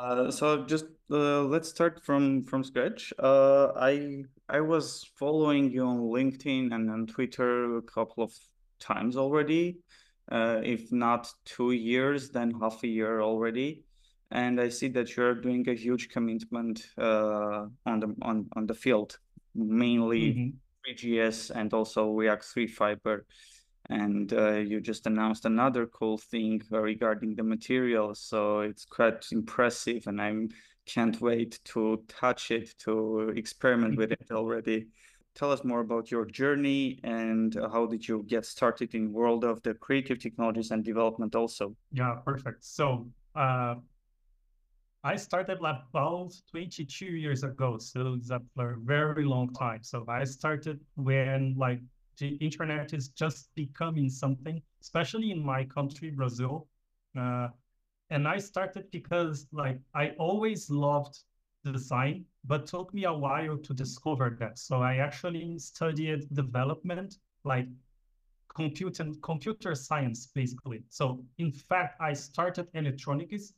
[0.00, 3.12] Uh, so just uh, let's start from from scratch.
[3.18, 8.32] Uh, I I was following you on LinkedIn and on Twitter a couple of
[8.78, 9.76] times already,
[10.32, 13.84] uh, if not two years, then half a year already.
[14.30, 18.74] And I see that you're doing a huge commitment uh, on the on on the
[18.74, 19.18] field,
[19.54, 20.48] mainly mm-hmm.
[20.82, 23.26] Three.js and also React 3 Fiber
[23.90, 30.06] and uh, you just announced another cool thing regarding the material so it's quite impressive
[30.06, 30.32] and i
[30.86, 34.88] can't wait to touch it to experiment with it already.
[35.34, 39.62] Tell us more about your journey and how did you get started in world of
[39.62, 41.76] the creative technologies and development also?
[41.92, 42.64] Yeah perfect.
[42.64, 43.76] So uh,
[45.04, 49.82] I started about 22 years ago, so it's a very long time.
[49.82, 51.80] So I started when like
[52.20, 56.68] the internet is just becoming something, especially in my country, Brazil.
[57.18, 57.48] Uh,
[58.10, 61.18] and I started because like I always loved
[61.64, 64.58] design, but took me a while to discover that.
[64.58, 67.66] So I actually studied development, like
[68.54, 70.82] computer computer science, basically.
[70.88, 73.54] So in fact, I started electronics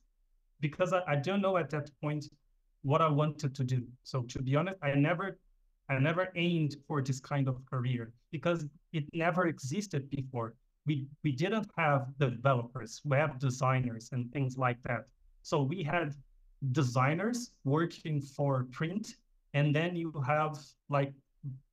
[0.61, 2.29] because I, I don't know at that point
[2.83, 3.83] what I wanted to do.
[4.05, 5.39] So to be honest, I never
[5.89, 10.55] I never aimed for this kind of career because it never existed before.
[10.87, 15.07] We we didn't have developers, web designers, and things like that.
[15.43, 16.15] So we had
[16.73, 19.17] designers working for print,
[19.55, 20.59] and then you have
[20.89, 21.13] like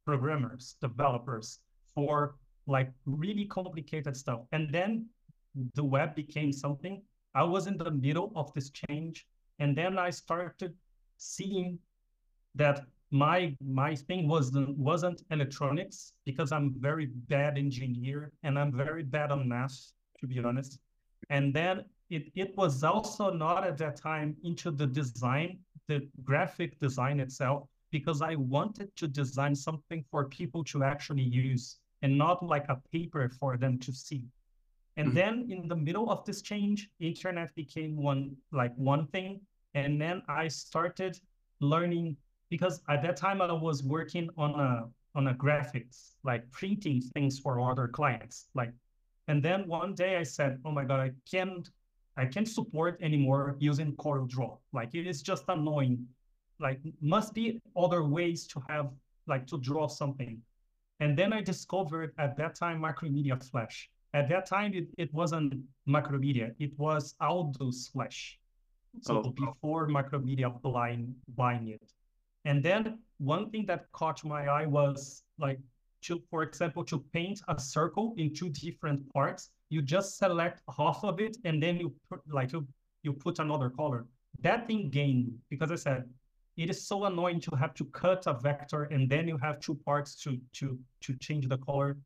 [0.06, 1.60] programmers, developers
[1.94, 2.36] for
[2.68, 4.42] like really complicated stuff.
[4.52, 5.08] And then
[5.76, 7.02] the web became something.
[7.36, 9.28] I was in the middle of this change,
[9.60, 10.74] and then I started
[11.18, 11.80] seeing
[12.56, 19.04] that my my thing wasn't wasn't electronics because I'm very bad engineer and I'm very
[19.04, 20.80] bad on math to be honest.
[21.30, 26.80] And then it it was also not at that time into the design, the graphic
[26.80, 32.44] design itself, because I wanted to design something for people to actually use and not
[32.44, 34.24] like a paper for them to see.
[34.98, 35.16] And mm-hmm.
[35.16, 39.42] then in the middle of this change, internet became one like one thing.
[39.74, 41.20] And then I started
[41.60, 42.18] learning
[42.50, 47.40] because at that time I was working on a on a graphics, like printing things
[47.40, 48.48] for other clients.
[48.54, 48.72] Like,
[49.28, 51.70] and then one day I said, "Oh my god, I can't
[52.18, 54.58] I can't support anymore using Corel Draw.
[54.74, 56.08] Like it is just annoying.
[56.60, 58.92] Like must be other ways to have
[59.28, 60.42] like to draw something."
[61.00, 63.90] And then I discovered at that time Macromedia Flash.
[64.14, 65.54] At that time, it, it wasn't
[65.88, 68.40] Macromedia, it was Aldus Flash.
[69.02, 69.30] So oh.
[69.30, 71.94] before Macromedia buying, buying it.
[72.46, 75.60] And then one thing that caught my eye was like
[76.04, 79.50] to, for example, to paint a circle in two different parts.
[79.70, 82.68] You just select half of it and then you put like you,
[83.04, 84.06] you put another color.
[84.42, 86.10] That thing gained because I said
[86.58, 89.76] it is so annoying to have to cut a vector and then you have two
[89.76, 91.98] parts to to to change the color.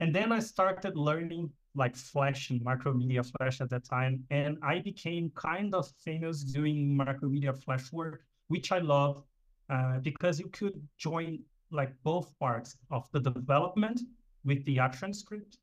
[0.00, 4.78] And then I started learning like Flash and Macromedia Flash at that time, and I
[4.78, 9.22] became kind of famous doing Macromedia Flash work, which I love
[9.68, 11.38] uh, because you could join
[11.70, 14.00] like both parts of the development
[14.44, 15.58] with the action script,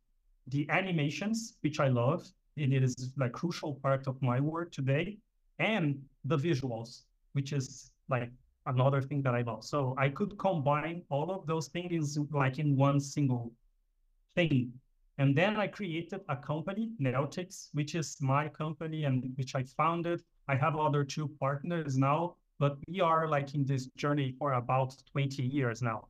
[0.48, 2.28] the animations, which I love,
[2.58, 5.18] and it is like crucial part of my work today,
[5.60, 8.30] and the visuals, which is like
[8.66, 9.64] another thing that I love.
[9.64, 13.52] So I could combine all of those things like in one single
[14.36, 14.74] thing.
[15.18, 20.24] And then I created a company, Neotix, which is my company and which I founded.
[20.48, 24.96] I have other two partners now but we are like in this journey for about
[25.12, 26.08] 20 years now.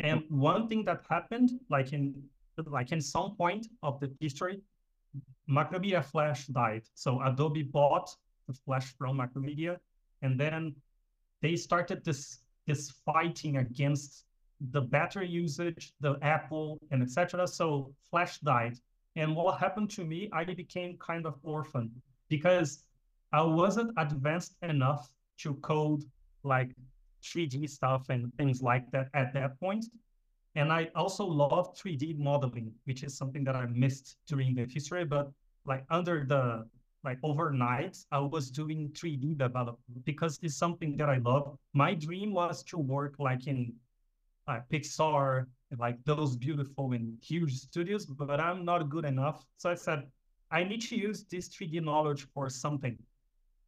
[0.00, 2.22] And one thing that happened, like in
[2.66, 4.60] like in some point of the history,
[5.48, 6.82] Macromedia Flash died.
[6.94, 8.14] So Adobe bought
[8.46, 9.78] the Flash from Macromedia,
[10.22, 10.74] and then
[11.40, 14.24] they started this this fighting against
[14.72, 17.46] the battery usage, the Apple, and etc.
[17.46, 18.76] So Flash died.
[19.16, 21.90] And what happened to me, I became kind of orphan
[22.28, 22.84] because
[23.32, 26.04] I wasn't advanced enough to code
[26.42, 26.70] like
[27.22, 29.84] 3D stuff and things like that at that point.
[30.54, 35.04] And I also love 3D modeling, which is something that I missed during the history.
[35.04, 35.30] But
[35.66, 36.66] like under the
[37.04, 41.56] like overnight, I was doing 3D development because it's something that I love.
[41.72, 43.72] My dream was to work like in
[44.48, 45.46] uh, Pixar,
[45.78, 49.44] like those beautiful and huge studios, but I'm not good enough.
[49.58, 50.08] So I said,
[50.50, 52.96] I need to use this 3D knowledge for something.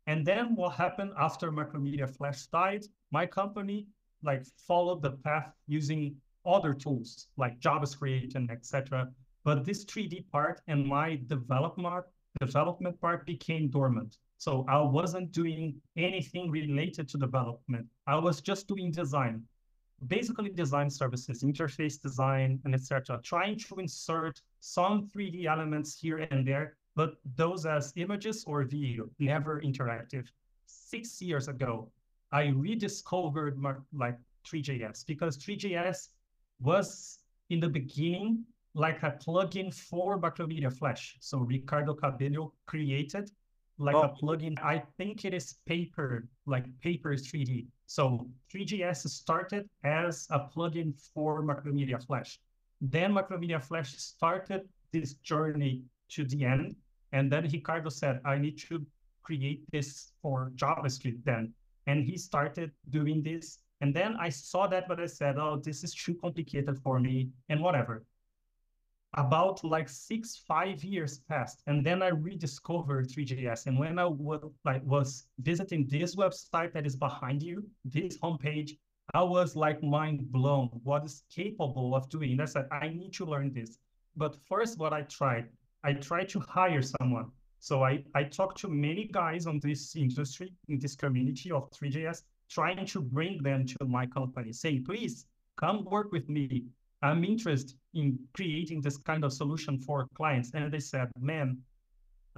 [0.06, 3.86] And then what happened after Macromedia Flash died, my company
[4.22, 9.10] like followed the path using other tools like JavaScript and etc.
[9.44, 12.04] But this 3D part and my development
[12.38, 14.18] development part became dormant.
[14.38, 17.86] So I wasn't doing anything related to development.
[18.06, 19.42] I was just doing design,
[20.06, 23.20] basically design services, interface design, and etc.
[23.22, 29.08] Trying to insert some 3D elements here and there, but those as images or video,
[29.18, 30.26] never interactive.
[30.66, 31.90] Six years ago,
[32.30, 36.08] I rediscovered my, like Three.js because Three.js
[36.60, 38.44] was in the beginning
[38.74, 41.16] like a plugin for Macromedia Flash.
[41.20, 43.30] So Ricardo Cabello created
[43.78, 44.02] like oh.
[44.02, 44.60] a plugin.
[44.62, 47.68] I think it is Paper, like Paper is 3D.
[47.86, 52.38] So Three.js started as a plugin for Macromedia Flash.
[52.82, 56.76] Then Macromedia Flash started this journey to the end.
[57.12, 58.84] And then Ricardo said, I need to
[59.22, 61.52] create this for JavaScript then.
[61.86, 63.58] And he started doing this.
[63.80, 67.30] And then I saw that, but I said, oh, this is too complicated for me
[67.48, 68.04] and whatever
[69.14, 73.66] about like six, five years passed, and then I rediscovered Three.js.
[73.66, 78.78] And when I was like was visiting this website that is behind you, this homepage,
[79.14, 80.68] I was like mind blown.
[80.84, 82.32] What is capable of doing?
[82.32, 83.78] And I said, I need to learn this.
[84.16, 85.48] But first, what I tried,
[85.82, 87.30] I tried to hire someone.
[87.58, 92.22] So I, I talked to many guys on this industry, in this community of Three.js,
[92.48, 96.64] trying to bring them to my company, say, please come work with me.
[97.02, 100.50] I'm interested in creating this kind of solution for clients.
[100.54, 101.58] And they said, man,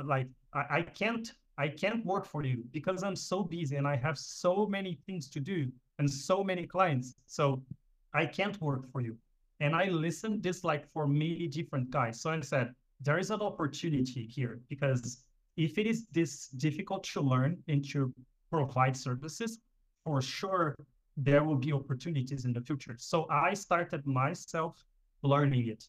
[0.02, 3.96] like I, I can't I can't work for you because I'm so busy and I
[3.96, 7.14] have so many things to do and so many clients.
[7.26, 7.62] So
[8.14, 9.16] I can't work for you.
[9.60, 12.20] And I listened this like for many different guys.
[12.20, 15.24] So I said, there is an opportunity here because
[15.56, 18.12] if it is this difficult to learn and to
[18.50, 19.58] provide services,
[20.04, 20.76] for sure
[21.16, 22.94] there will be opportunities in the future.
[22.98, 24.84] So I started myself
[25.22, 25.84] learning it.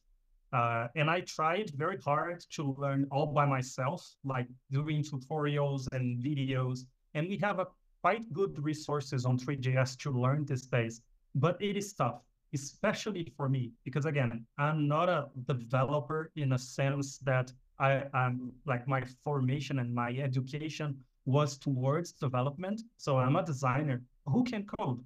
[0.51, 6.24] Uh, and I tried very hard to learn all by myself, like doing tutorials and
[6.24, 6.81] videos.
[7.15, 7.68] And we have a
[8.01, 11.01] quite good resources on Three.js to learn these days,
[11.36, 12.21] but it is tough,
[12.54, 18.52] especially for me, because again, I'm not a developer in a sense that I am
[18.66, 22.82] like my formation and my education was towards development.
[22.98, 25.04] So I'm a designer who can code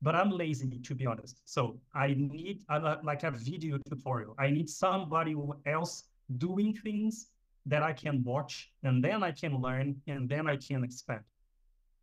[0.00, 1.40] but I'm lazy to be honest.
[1.44, 4.34] So I need a, like a video tutorial.
[4.38, 5.36] I need somebody
[5.66, 6.04] else
[6.36, 7.28] doing things
[7.66, 11.22] that I can watch and then I can learn and then I can expand.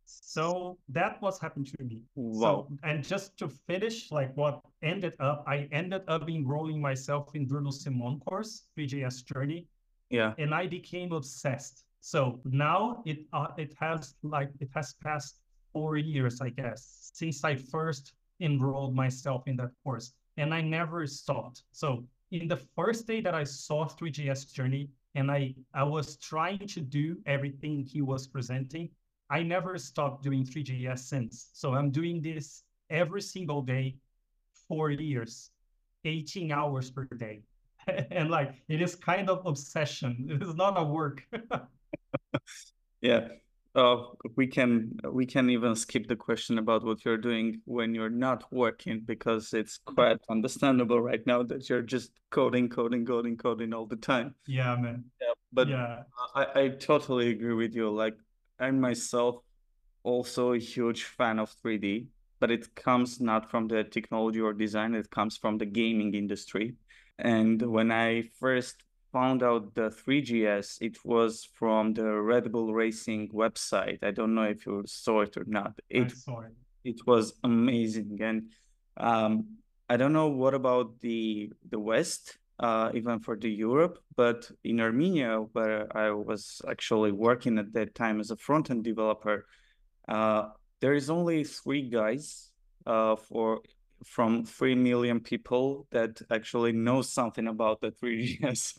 [0.06, 2.02] So that was happening to me.
[2.14, 2.40] Wow.
[2.40, 7.46] So, and just to finish, like what ended up, I ended up enrolling myself in
[7.46, 9.66] Bruno Simon course, Three.js Journey.
[10.10, 10.34] Yeah.
[10.38, 11.84] And I became obsessed.
[12.00, 15.40] So now it uh, it has like it has passed
[15.72, 20.12] four years, I guess, since I first enrolled myself in that course.
[20.36, 21.64] And I never stopped.
[21.72, 26.66] So in the first day that I saw Three.js Journey and I, I was trying
[26.68, 28.90] to do everything he was presenting,
[29.30, 31.50] I never stopped doing Three.js since.
[31.52, 33.96] So I'm doing this every single day,
[34.68, 35.50] four years,
[36.04, 37.42] 18 hours per day.
[38.10, 40.28] and like it is kind of obsession.
[40.30, 41.26] It is not a work.
[43.00, 43.28] yeah.
[43.74, 44.04] Uh,
[44.36, 48.50] we can we can even skip the question about what you're doing when you're not
[48.50, 53.84] working because it's quite understandable right now that you're just coding, coding, coding, coding all
[53.84, 54.34] the time.
[54.46, 55.04] Yeah, man.
[55.20, 56.04] Yeah, but yeah.
[56.34, 57.90] I, I totally agree with you.
[57.90, 58.16] Like
[58.58, 59.36] I'm myself
[60.02, 62.06] also a huge fan of 3D,
[62.40, 66.74] but it comes not from the technology or design, it comes from the gaming industry.
[67.18, 68.82] And when I first
[69.12, 74.02] found out the Three.js, it was from the Red Bull Racing website.
[74.02, 75.72] I don't know if you saw it or not.
[75.88, 76.12] It, it.
[76.84, 78.18] it was amazing.
[78.20, 78.50] And
[78.96, 79.56] um,
[79.88, 84.80] I don't know what about the the West, uh, even for the Europe, but in
[84.80, 89.46] Armenia, where I was actually working at that time as a front end developer,
[90.08, 90.48] uh,
[90.80, 92.50] there is only three guys
[92.86, 93.60] uh, for
[94.04, 98.78] from 3 million people that actually know something about the Three.js.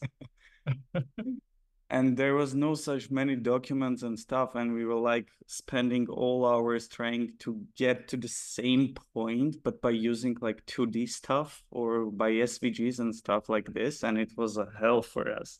[1.89, 6.45] and there was no such many documents and stuff and we were like spending all
[6.45, 12.05] hours trying to get to the same point but by using like 2d stuff or
[12.05, 15.59] by svgs and stuff like this and it was a hell for us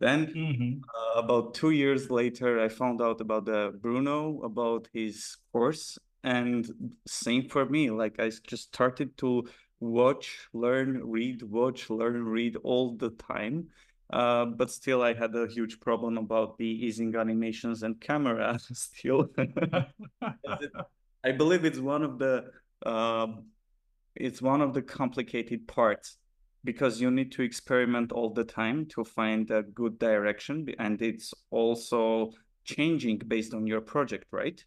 [0.00, 0.80] then mm-hmm.
[0.96, 6.68] uh, about two years later i found out about the bruno about his course and
[7.06, 9.46] same for me like i just started to
[9.80, 13.68] watch learn read watch learn read all the time
[14.10, 19.28] uh, but still i had a huge problem about the easing animations and camera still
[21.24, 22.44] i believe it's one of the
[22.86, 23.26] uh,
[24.14, 26.16] it's one of the complicated parts
[26.64, 31.32] because you need to experiment all the time to find a good direction and it's
[31.50, 32.30] also
[32.64, 34.62] changing based on your project, right?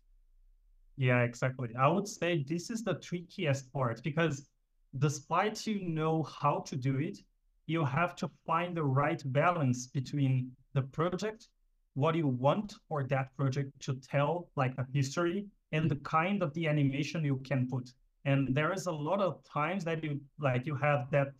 [0.97, 1.69] Yeah, exactly.
[1.79, 4.49] I would say this is the trickiest part because
[4.97, 7.19] despite you know how to do it,
[7.67, 11.47] you have to find the right balance between the project,
[11.93, 16.53] what you want for that project to tell, like a history, and the kind of
[16.53, 17.91] the animation you can put.
[18.25, 21.33] And there is a lot of times that you like you have that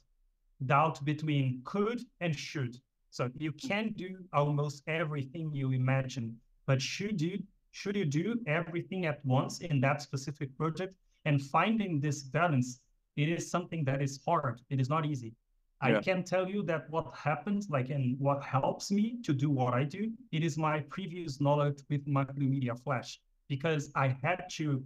[0.66, 2.78] doubt between could and should.
[3.10, 9.06] So you can do almost everything you imagine, but should you should you do everything
[9.06, 10.94] at once in that specific project?
[11.26, 12.82] And finding this balance,
[13.16, 14.62] it is something that is hard.
[14.70, 15.34] It is not easy.
[15.84, 15.98] Yeah.
[15.98, 19.74] I can tell you that what happens, like, and what helps me to do what
[19.74, 24.84] I do, it is my previous knowledge with Macromedia Flash, because I had to,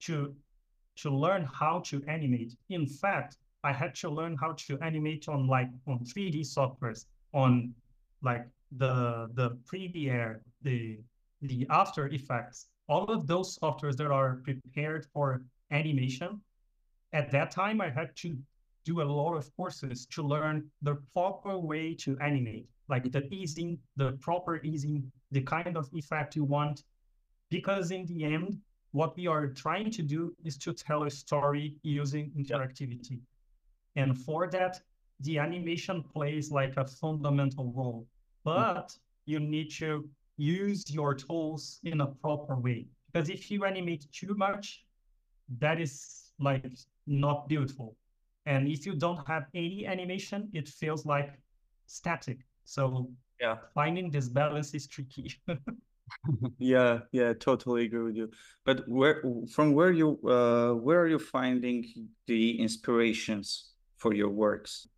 [0.00, 0.34] to,
[0.96, 2.56] to learn how to animate.
[2.68, 7.74] In fact, I had to learn how to animate on like on 3D softwares, on
[8.22, 10.98] like the the Premiere, the
[11.40, 16.40] the After Effects, all of those softwares that are prepared for animation.
[17.12, 18.36] At that time, I had to
[18.84, 23.78] do a lot of courses to learn the proper way to animate, like the easing,
[23.96, 26.84] the proper easing, the kind of effect you want.
[27.50, 28.58] Because in the end,
[28.92, 33.20] what we are trying to do is to tell a story using interactivity.
[33.96, 34.80] And for that,
[35.20, 38.06] the animation plays like a fundamental role.
[38.46, 38.54] Mm.
[38.54, 42.86] But you need to use your tools in a proper way.
[43.12, 44.84] Because if you animate too much,
[45.58, 46.66] that is like
[47.06, 47.96] not beautiful.
[48.46, 51.38] And if you don't have any animation, it feels like
[51.86, 52.38] static.
[52.64, 53.10] So
[53.40, 55.34] yeah, finding this balance is tricky.
[56.58, 58.30] yeah, yeah, totally agree with you.
[58.64, 64.88] But where from where you uh where are you finding the inspirations for your works?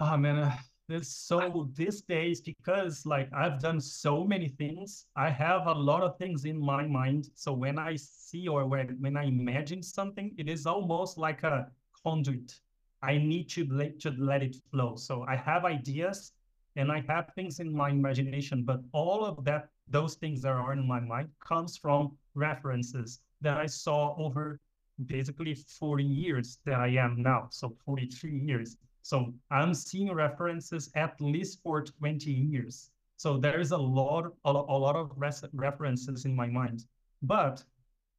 [0.00, 0.56] Ah oh, man, uh,
[0.88, 6.02] this so these days because like I've done so many things, I have a lot
[6.02, 7.28] of things in my mind.
[7.34, 11.70] So when I see or when when I imagine something, it is almost like a
[12.08, 12.60] conduit.
[13.02, 14.96] I need to let to let it flow.
[14.96, 16.32] So I have ideas
[16.76, 20.72] and I have things in my imagination, but all of that, those things that are
[20.72, 24.60] in my mind comes from references that I saw over
[25.06, 27.48] basically 40 years that I am now.
[27.50, 28.76] So 43 years.
[29.02, 32.90] So I'm seeing references at least for 20 years.
[33.16, 35.12] So there is a lot, a, a lot of
[35.52, 36.84] references in my mind.
[37.22, 37.62] But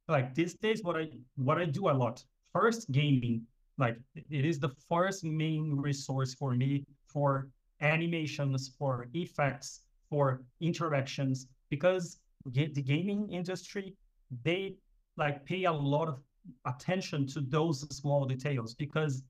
[0.08, 3.46] like these days, what I what I do a lot first gaming,
[3.80, 7.48] like it is the first main resource for me for
[7.80, 13.96] animations, for effects, for interactions, because the gaming industry
[14.42, 14.76] they
[15.16, 16.20] like pay a lot of
[16.66, 19.22] attention to those small details because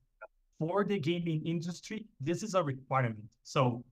[0.59, 3.17] for the gaming industry, this is a requirement.
[3.43, 3.83] So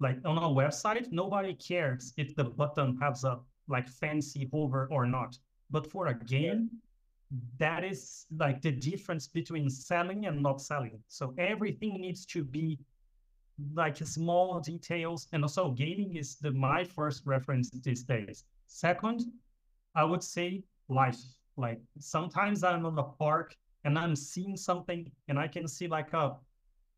[0.00, 5.06] like on a website, nobody cares if the button has a like fancy hover or
[5.06, 5.38] not.
[5.70, 6.68] But for a game,
[7.58, 10.98] that is like the difference between selling and not selling.
[11.08, 12.78] So everything needs to be
[13.74, 15.28] like small details.
[15.32, 18.44] And also gaming is the my first reference these days.
[18.66, 19.22] Second,
[19.94, 21.20] I would say life.
[21.56, 26.12] Like sometimes I'm on the park and I'm seeing something and I can see like
[26.12, 26.36] a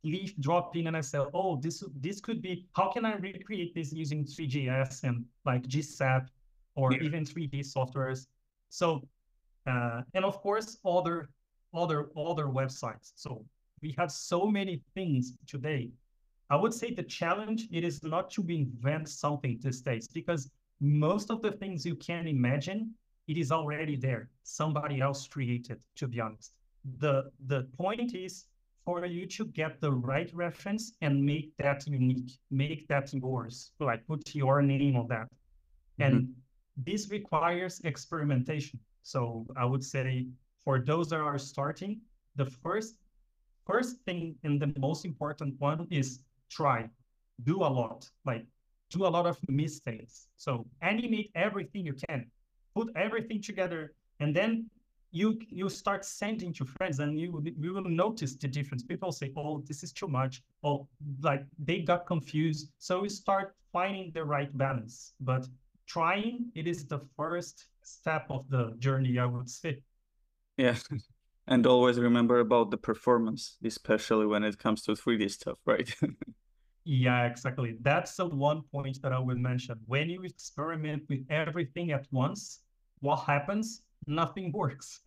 [0.04, 3.92] leaf dropping and I say, oh, this this could be, how can I recreate this
[3.92, 6.28] using Three.js and like GSAP
[6.76, 7.02] or yeah.
[7.02, 8.26] even 3D softwares?
[8.68, 9.06] So,
[9.66, 11.28] uh, and of course, other,
[11.72, 13.12] other, other websites.
[13.14, 13.44] So
[13.82, 15.90] we have so many things today.
[16.50, 21.30] I would say the challenge, it is not to invent something these days because most
[21.30, 22.94] of the things you can imagine,
[23.26, 24.28] it is already there.
[24.42, 26.52] Somebody else created, to be honest
[26.98, 28.44] the the point is
[28.84, 34.06] for you to get the right reference and make that unique, make that yours, like
[34.06, 35.26] put your name on that.
[35.98, 36.34] And
[36.76, 38.78] this requires experimentation.
[39.04, 40.26] So I would say
[40.64, 42.00] for those that are starting,
[42.36, 42.96] the first
[43.66, 46.20] first thing and the most important one is
[46.50, 46.88] try,
[47.44, 48.44] do a lot, like
[48.90, 50.28] do a lot of mistakes.
[50.36, 52.26] So animate everything you can,
[52.74, 54.70] put everything together, and then
[55.12, 58.82] you you start sending to friends and you you will notice the difference.
[58.82, 60.42] People say oh this is too much.
[60.62, 60.86] Or
[61.20, 62.70] like they got confused.
[62.78, 65.12] So we start finding the right balance.
[65.20, 65.46] But
[65.86, 69.78] trying it is the first step of the journey i would say
[70.56, 70.76] yeah
[71.46, 75.94] and always remember about the performance especially when it comes to 3d stuff right
[76.84, 81.92] yeah exactly that's the one point that i will mention when you experiment with everything
[81.92, 82.60] at once
[83.00, 85.00] what happens nothing works.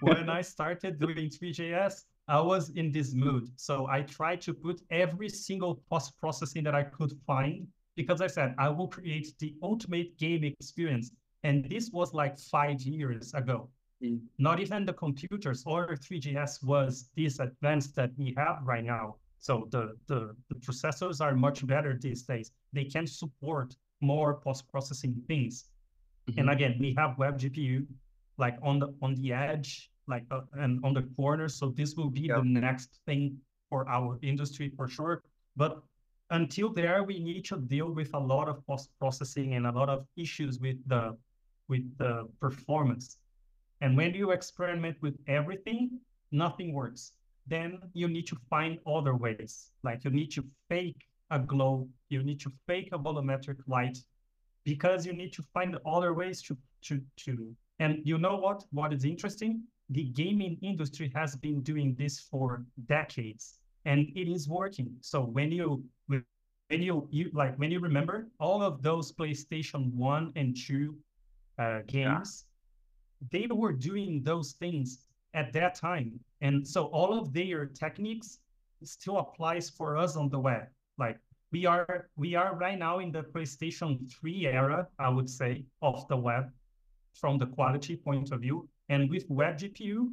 [0.00, 3.50] when I started doing Three.js, I was in this mood.
[3.56, 8.28] So I tried to put every single post processing that I could find because I
[8.28, 11.10] said I will create the ultimate game experience.
[11.42, 13.68] And this was like five years ago.
[14.02, 14.20] Mm.
[14.38, 19.16] Not even the computers or Three.js was this advanced that we have right now.
[19.38, 22.52] So the, the, the processors are much better these days.
[22.72, 25.66] They can support more post-processing things.
[26.28, 26.40] Mm-hmm.
[26.40, 27.86] And again, we have web GPU
[28.40, 31.48] like on the on the edge, like uh, and on the corner.
[31.48, 33.36] So this will be the next thing
[33.68, 35.22] for our industry for sure.
[35.56, 35.82] But
[36.30, 40.06] until there, we need to deal with a lot of post-processing and a lot of
[40.16, 41.16] issues with the
[41.70, 43.16] with the performance.
[43.80, 46.00] And when you experiment with everything,
[46.30, 47.12] nothing works.
[47.46, 49.70] Then you need to find other ways.
[49.82, 53.96] Like you need to fake a glow, you need to fake a volumetric light,
[54.64, 57.34] because you need to find other ways to to to.
[57.78, 58.64] And you know what?
[58.72, 59.62] What is interesting?
[59.88, 63.44] The gaming industry has been doing this for decades,
[63.84, 64.90] and it is working.
[65.00, 66.24] So when you when
[66.88, 70.94] you you like when you remember all of those PlayStation One and Two
[71.60, 72.46] uh, games,
[73.30, 76.18] they were doing those things at that time.
[76.40, 78.38] And so all of their techniques
[78.82, 80.66] still applies for us on the web.
[80.98, 81.18] Like
[81.52, 86.08] we are we are right now in the PlayStation 3 era, I would say, of
[86.08, 86.50] the web
[87.12, 88.68] from the quality point of view.
[88.88, 90.08] And with web GPU,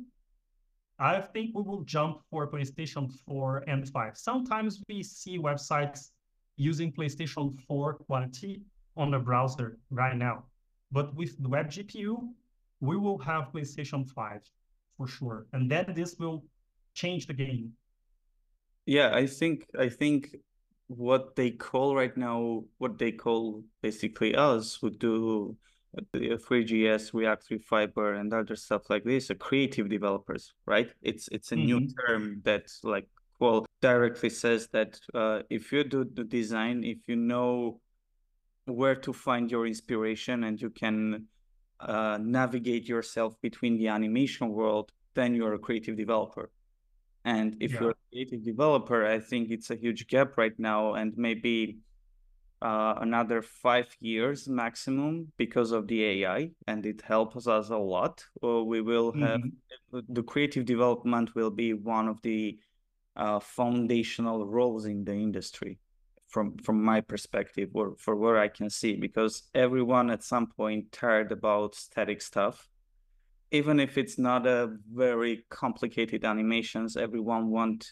[0.99, 4.17] I think we will jump for PlayStation 4 and 5.
[4.17, 6.09] Sometimes we see websites
[6.57, 8.63] using PlayStation 4 quality
[8.97, 10.43] on the browser right now.
[10.91, 12.29] But with the web GPU,
[12.79, 14.41] we will have PlayStation 5
[14.97, 15.47] for sure.
[15.53, 16.43] And then this will
[16.93, 17.73] change the game.
[18.85, 20.35] Yeah, I think I think
[20.87, 25.57] what they call right now, what they call basically us who do
[26.13, 30.89] the Three.js, React 3 Fiber, and other stuff like this, are creative developers, right?
[31.01, 31.65] It's it's a mm-hmm.
[31.65, 33.07] new term that like
[33.39, 37.81] well directly says that uh, if you do the design, if you know
[38.67, 41.27] where to find your inspiration and you can
[41.79, 46.51] uh, navigate yourself between the animation world, then you're a creative developer.
[47.25, 47.81] And if yeah.
[47.81, 51.79] you're a creative developer, I think it's a huge gap right now, and maybe
[52.61, 58.23] uh, another five years maximum because of the AI, and it helps us a lot.
[58.41, 59.99] Or we will have mm-hmm.
[60.09, 62.57] the creative development will be one of the
[63.17, 65.79] uh, foundational roles in the industry
[66.37, 70.91] from from my perspective or for where I can see because everyone at some point
[70.91, 72.69] tired about static stuff.
[73.49, 77.91] Even if it's not a very complicated animations everyone want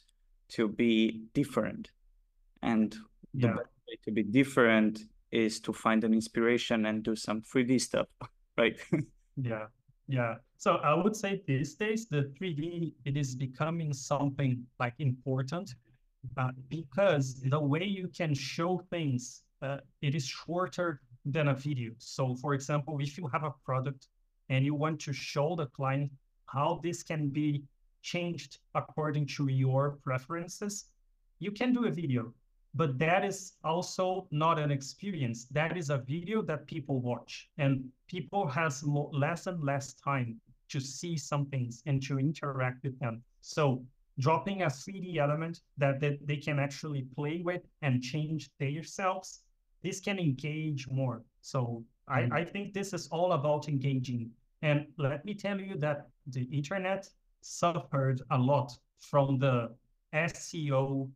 [0.57, 1.89] to be different.
[2.61, 2.95] And
[3.33, 3.47] yeah.
[3.47, 7.81] the best way to be different is to find an inspiration and do some 3D
[7.81, 8.07] stuff
[8.59, 8.77] right?
[9.37, 9.65] Yeah.
[10.07, 10.35] Yeah.
[10.57, 15.73] So I would say these days the 3D it is becoming something like important
[16.37, 21.91] uh, because the way you can show things, uh, it is shorter than a video.
[21.97, 24.07] So for example, if you have a product
[24.49, 26.11] and you want to show the client
[26.45, 27.63] how this can be
[28.01, 30.85] changed according to your preferences,
[31.39, 32.33] you can do a video.
[32.75, 35.45] But that is also not an experience.
[35.45, 40.79] That is a video that people watch, and people has less and less time to
[40.81, 43.23] see some things and to interact with them.
[43.41, 43.83] So
[44.19, 49.41] dropping a 3D element that, that they can actually play with and change themselves,
[49.83, 51.21] this can engage more.
[51.41, 52.33] So mm-hmm.
[52.33, 54.31] I, I think this is all about engaging.
[54.61, 57.07] And let me tell you that the internet
[57.41, 59.71] suffered a lot from the
[60.13, 61.11] SEO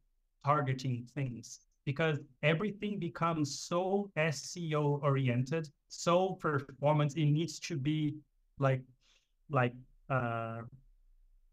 [0.46, 7.16] targeting things because everything becomes so SEO oriented, so performance.
[7.16, 8.16] It needs to be
[8.60, 8.84] like
[9.50, 9.74] like
[10.10, 10.62] uh,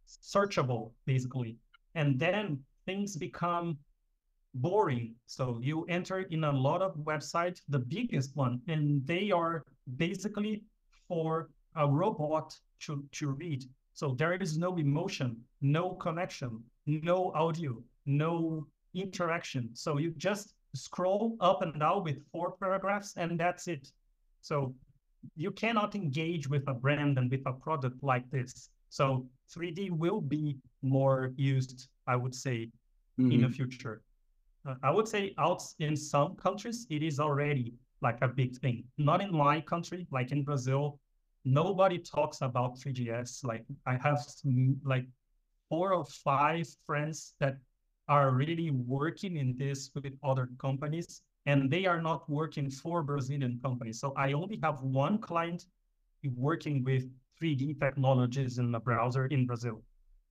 [0.07, 1.57] searchable basically.
[1.95, 3.79] And then things become
[4.55, 5.15] boring.
[5.27, 9.63] So you enter in a lot of websites the biggest one and they are
[9.97, 10.63] basically
[11.09, 13.65] for a robot to, to read.
[13.93, 19.71] So there is no emotion no connection no audio no interaction.
[19.75, 23.91] So you just scroll up and down with four paragraphs and that's it.
[24.41, 24.75] So
[25.35, 30.21] you cannot engage with a brand and with a product like this so 3D will
[30.21, 32.71] be more used, I would say,
[33.19, 33.33] mm-hmm.
[33.33, 33.55] in the mm-hmm.
[33.55, 34.03] future.
[34.67, 38.85] Uh, I would say out in some countries, it is already like a big thing.
[38.99, 40.99] Not in my country, like in Brazil,
[41.45, 43.45] nobody talks about Three.js.
[43.45, 45.07] Like I have some, like
[45.69, 47.57] four or five friends that
[48.09, 53.59] are really working in this with other companies, and they are not working for Brazilian
[53.63, 54.01] companies.
[54.01, 55.67] So I only have one client
[56.35, 57.05] working with
[57.41, 59.83] 3D technologies in the browser in Brazil,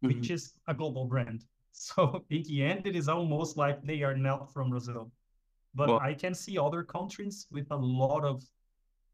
[0.03, 0.07] mm-hmm.
[0.07, 1.43] which is a global brand.
[1.77, 5.11] So in the end, it is almost like they are not from Brazil.
[5.73, 8.41] But well, I can see other countries with a lot of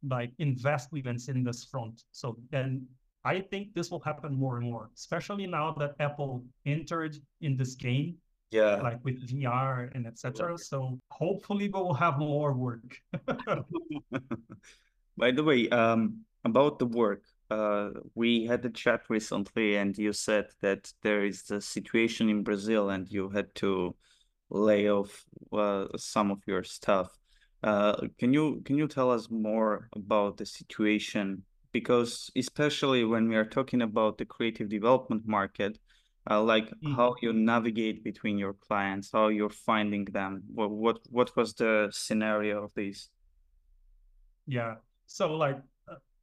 [0.07, 2.03] like investments in this front.
[2.11, 2.85] So then
[3.25, 7.73] I think this will happen more and more, especially now that Apple entered in this
[7.73, 8.17] game.
[8.51, 8.75] Yeah.
[8.75, 10.57] Like with VR and etc.
[10.57, 12.99] So hopefully we'll have more work.
[15.17, 20.13] By the way, um, about the work, uh, we had a chat recently, and you
[20.13, 23.93] said that there is a situation in Brazil, and you had to
[24.49, 27.09] lay off uh, some of your stuff.
[27.61, 31.43] Uh, can you can you tell us more about the situation?
[31.73, 35.77] Because especially when we are talking about the creative development market,
[36.29, 36.93] uh, like mm-hmm.
[36.93, 40.43] how you navigate between your clients, how you're finding them.
[40.53, 43.09] What what what was the scenario of this?
[44.47, 44.75] Yeah.
[45.05, 45.59] So like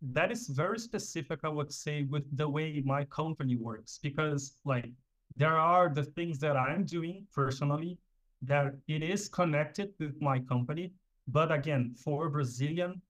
[0.01, 4.91] that is very specific, I would say, with the way my company works, because like
[5.37, 7.99] there are the things that I'm doing personally
[8.43, 10.93] that it is connected with my company.
[11.27, 13.03] But again, for Brazilian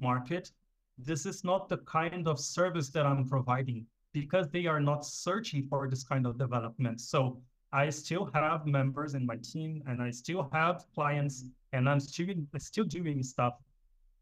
[0.00, 0.50] market,
[0.98, 5.66] this is not the kind of service that I'm providing because they are not searching
[5.68, 7.00] for this kind of development.
[7.00, 7.40] So
[7.72, 12.34] I still have members in my team and I still have clients and I'm still,
[12.58, 13.54] still doing stuff,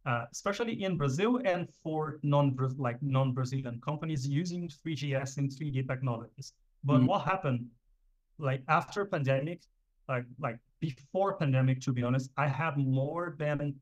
[0.07, 6.53] uh, especially in Brazil and for non like non-Brazilian companies using Three.js and 3D technologies.
[6.85, 7.07] But mm.
[7.07, 7.67] what happened,
[8.39, 9.63] like after pandemic,
[10.09, 13.81] like like before pandemic, to be honest, I had more than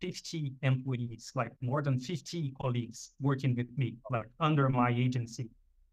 [0.00, 5.48] 50 employees, like more than 50 colleagues working with me, like under my agency.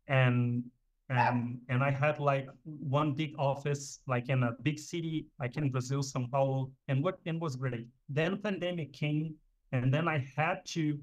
[0.08, 0.64] And
[1.10, 5.72] and and I had like one big office, like in a big city, like in
[5.72, 7.88] Brazil, São Paulo, and what and was great.
[8.10, 9.36] Then pandemic came,
[9.72, 11.00] and then I had to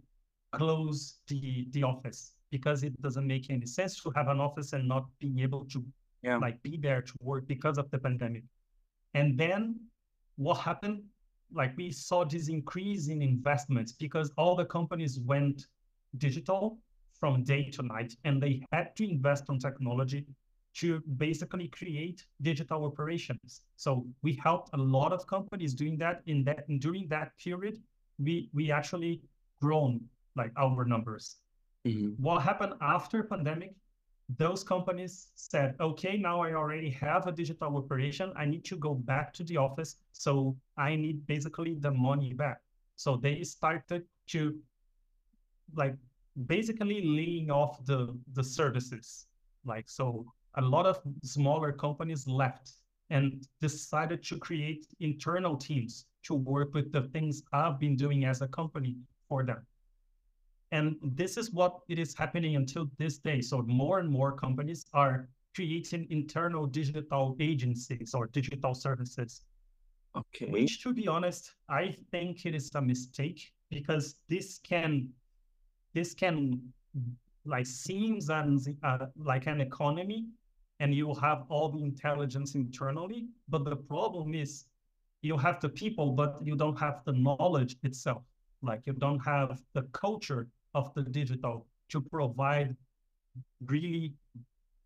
[0.53, 4.87] close the the office because it doesn't make any sense to have an office and
[4.87, 5.85] not being able to
[6.23, 6.38] yeah.
[6.38, 8.45] like be there to work because of the pandemic.
[9.14, 9.81] And then
[10.37, 11.03] what happened?
[11.53, 15.66] Like we saw this increase in investments because all the companies went
[16.19, 16.79] digital
[17.18, 20.26] from day to night and they had to invest on technology
[20.74, 23.62] to basically create digital operations.
[23.76, 27.81] So we helped a lot of companies doing that in that and during that period,
[28.18, 29.22] we we actually
[29.61, 30.00] grown
[30.37, 31.37] like our numbers.
[31.87, 32.22] Mm-hmm.
[32.22, 33.74] What happened after pandemic
[34.38, 38.33] those companies said, okay, now I already have a digital operation.
[38.37, 39.96] I need to go back to the office.
[40.12, 42.61] So I need basically the money back.
[42.96, 44.59] So they started to
[45.74, 45.94] like
[46.46, 49.27] basically laying off the, the services.
[49.64, 52.72] Like, so a lot of smaller companies left
[53.11, 58.42] and decided to create internal teams to work with the things I've been doing as
[58.42, 58.96] a company
[59.29, 59.64] for them.
[60.72, 63.40] And this is what it is happening until this day.
[63.40, 69.42] So more and more companies are creating internal digital agencies or digital services.
[70.16, 70.46] Okay.
[70.46, 75.11] Which, to be honest, I think it is a mistake because this can,
[75.97, 76.61] this can,
[77.47, 80.27] like seems and uh, like an economy,
[80.79, 83.29] and you have all the intelligence internally.
[83.49, 84.67] But the problem is,
[85.23, 88.23] you have the people, but you don't have the knowledge itself.
[88.61, 92.77] Like you don't have the culture of the digital to provide
[93.65, 94.13] really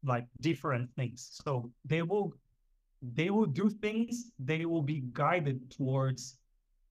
[0.04, 1.40] like different things.
[1.44, 2.34] So they will
[3.02, 6.36] they will do things, they will be guided towards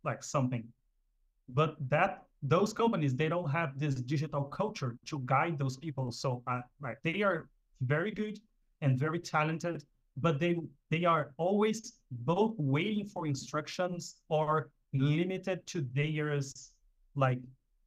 [0.04, 0.66] like something.
[1.48, 6.12] But that those companies they don't have this digital culture to guide those people.
[6.12, 7.48] So uh, like they are
[7.82, 8.40] very good
[8.82, 9.84] and very talented,
[10.18, 10.58] but they
[10.90, 16.72] they are always both waiting for instructions or limited to theirs
[17.16, 17.40] like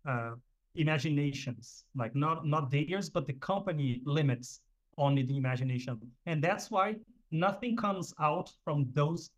[0.06, 0.32] uh,
[0.74, 4.60] imaginations, like not not theirs, but the company limits
[4.98, 6.96] only the imagination, and that's why
[7.30, 9.30] nothing comes out from those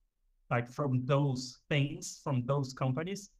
[0.50, 3.30] like from those things from those companies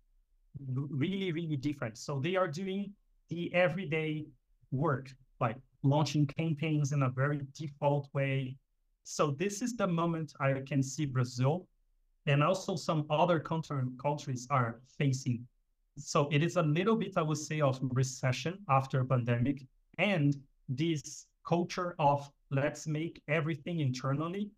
[0.69, 1.99] really really different.
[1.99, 2.93] So they are doing
[3.29, 4.27] the everyday
[4.71, 8.57] work like launching campaigns in a very default way.
[9.05, 11.69] So this is the moment i can see brazil
[12.27, 15.47] and also some other countries are facing.
[15.97, 19.67] So it is a little bit, I would say, of recession after pandemic
[19.99, 20.35] and
[20.69, 24.51] this culture of let's make everything internally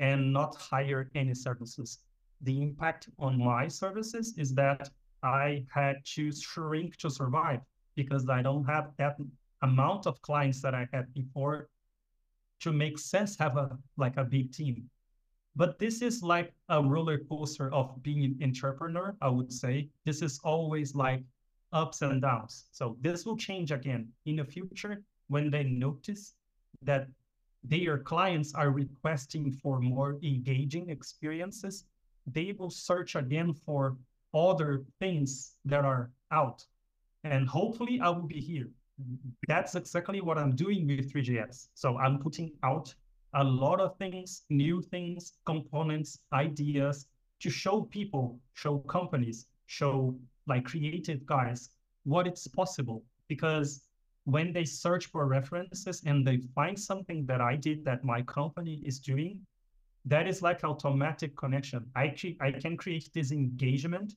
[0.00, 1.98] and not hire any services.
[2.42, 4.90] The impact on my services is that
[5.22, 7.60] I had to shrink to survive
[7.94, 9.16] because I don't have that
[9.62, 11.68] amount of clients that I had before
[12.60, 14.88] to make sense have a like a big team.
[15.56, 19.88] But this is like a roller coaster of being an entrepreneur, I would say.
[20.04, 21.22] This is always like
[21.72, 22.66] ups and downs.
[22.70, 26.34] So this will change again in the future when they notice
[26.82, 27.08] that
[27.64, 31.84] their clients are requesting for more engaging experiences.
[32.32, 33.96] they will search again for
[34.34, 36.64] other things that are out.
[37.24, 38.68] And hopefully I will be here.
[39.46, 41.68] That's exactly what I'm doing with Three.js.
[41.74, 42.94] So I'm putting out
[43.34, 47.06] a lot of things, new things, components, ideas
[47.40, 51.70] to show people, show companies, show like creative guys
[52.04, 53.04] what it's possible.
[53.28, 53.82] Because
[54.24, 58.82] when they search for references and they find something that I did that my company
[58.84, 59.40] is doing,
[60.04, 61.86] that is like automatic connection.
[61.94, 64.14] I, I can create this engagement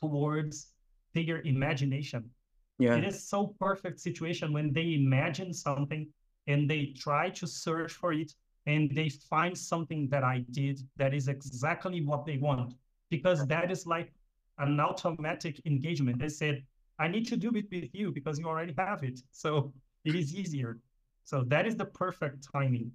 [0.00, 0.68] towards
[1.14, 2.30] their imagination.
[2.78, 2.96] Yeah.
[2.96, 6.08] It is so perfect situation when they imagine something
[6.46, 8.32] and they try to search for it
[8.66, 12.74] and they find something that I did that is exactly what they want
[13.10, 14.12] because that is like
[14.58, 16.18] an automatic engagement.
[16.18, 16.64] They said,
[16.98, 19.20] I need to do it with you because you already have it.
[19.30, 19.72] So
[20.04, 20.78] it is easier.
[21.24, 22.92] So that is the perfect timing.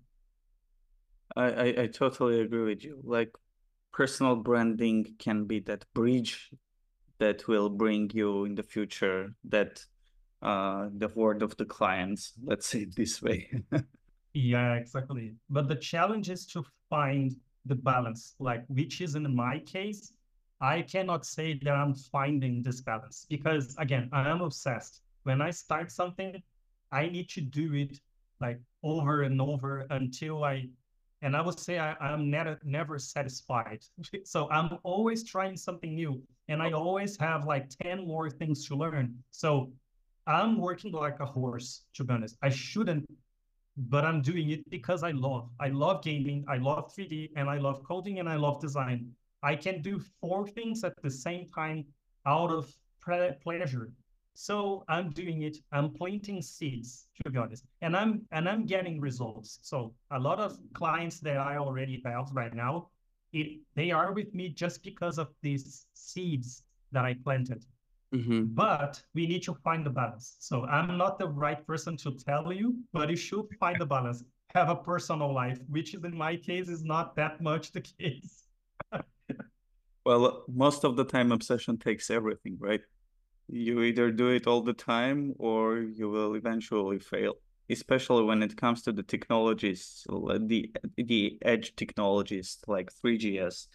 [1.36, 3.00] I, I, I totally agree with you.
[3.04, 3.36] Like
[3.94, 6.52] personal branding can be that bridge
[7.20, 9.84] that will bring you in the future that
[10.42, 13.50] uh the word of the clients let's say it this way.
[14.34, 15.34] Yeah exactly.
[15.50, 20.14] But the challenge is to find the balance like which is in my case
[20.62, 25.02] i cannot say that i'm finding this balance because again i am obsessed.
[25.24, 26.42] When i start something
[26.92, 28.00] i need to do it
[28.42, 30.68] like over and over until i
[31.22, 33.84] and I would say I, am never never satisfied.
[34.24, 38.76] so I'm always trying something new, and I always have like ten more things to
[38.76, 39.16] learn.
[39.32, 39.72] So
[40.28, 41.84] I'm working like a horse.
[41.96, 43.06] To be honest, I shouldn't,
[43.78, 45.50] but I'm doing it because I love.
[45.60, 46.46] I love gaming.
[46.48, 49.12] I love 3D, and I love coding, and I love design.
[49.42, 51.86] I can do four things at the same time
[52.26, 52.74] out of
[53.42, 53.92] pleasure
[54.40, 55.58] so I'm doing it.
[55.74, 59.60] I'm planting seeds, to be honest, and I'm and I'm getting results.
[59.64, 62.88] So a lot of clients that I already have right now,
[63.34, 67.66] it they are with me just because of these seeds that I planted.
[68.16, 68.46] Mm-hmm.
[68.54, 70.38] But we need to find the balance.
[70.40, 74.24] So I'm not the right person to tell you, but you should find the balance.
[74.56, 78.48] Have a personal life, which is in my case is not that much the case.
[80.06, 82.82] well, most of the time, obsession takes everything, right?
[83.52, 87.36] You either do it all the time or you will eventually fail
[87.70, 90.06] especially when it comes to the technologies
[90.48, 93.68] the the edge technologies like Three.js.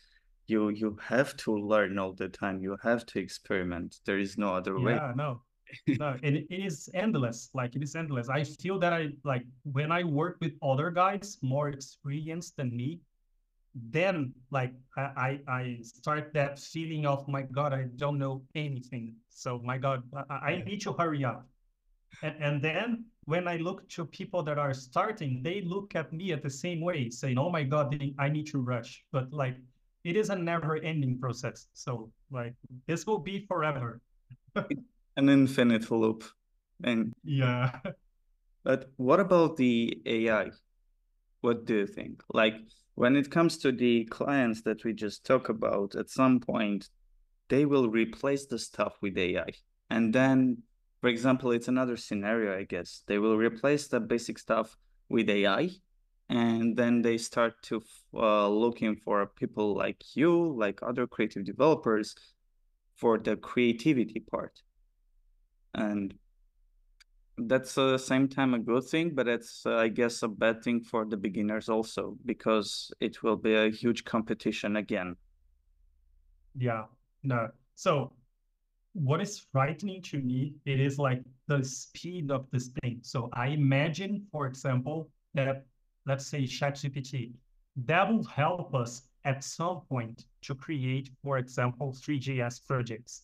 [0.46, 2.60] you you have to learn all the time.
[2.60, 4.00] You have to experiment.
[4.04, 4.94] There is no other yeah, way.
[4.94, 5.42] Yeah no
[5.98, 7.50] no it, it is endless.
[7.54, 8.28] Like it is endless.
[8.28, 13.00] I feel that i like when i work with other guys more experienced than me
[13.74, 19.14] then like I, I start that feeling of my god i don't know anything.
[19.30, 21.46] So my god i, I need to hurry up.
[22.22, 26.32] And, and then when i look to people that are starting they look at me
[26.32, 29.02] at the same way saying oh my god i need to rush.
[29.10, 29.56] But like
[30.04, 31.66] it is a never ending process.
[31.72, 32.54] So like
[32.87, 34.00] this will be forever.
[35.16, 36.24] An infinite loop.
[36.82, 37.80] And yeah.
[38.64, 40.50] But what about the ai
[41.44, 42.22] what do you think?
[42.32, 42.56] Like
[42.94, 46.90] when it comes to the clients that we just talked about, at some point,
[47.48, 49.48] they will replace the stuff with AI.
[49.90, 50.62] And then,
[51.00, 53.02] for example, it's another scenario, I guess.
[53.07, 54.76] They will replace the basic stuff
[55.09, 55.70] with AI.
[56.28, 57.83] And then they start to
[58.14, 62.14] uh, looking for people like you, like other creative developers
[62.96, 64.62] for the creativity part.
[65.74, 66.14] And
[67.37, 70.62] that's at the same time a good thing, but it's uh, I guess a bad
[70.62, 75.16] thing for the beginners also because it will be a huge competition again.
[76.57, 76.85] Yeah,
[77.23, 77.49] no.
[77.75, 78.12] So
[78.92, 83.01] what is frightening to me, it is like the speed of this thing.
[83.03, 85.66] So I imagine, for example, that
[86.07, 87.33] let's say ChatGPT,
[87.85, 93.23] that will help us at some point to create, for example, Three.js projects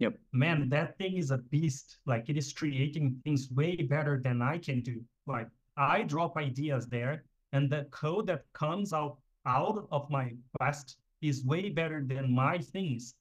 [0.00, 0.18] Yep.
[0.32, 0.68] Man, mm-hmm.
[0.70, 1.98] that thing is a beast.
[2.06, 5.00] Like it is creating things way better than I can do.
[5.26, 10.96] Like I drop ideas there, and the code that comes out out of my quest
[11.20, 13.14] is way better than my things.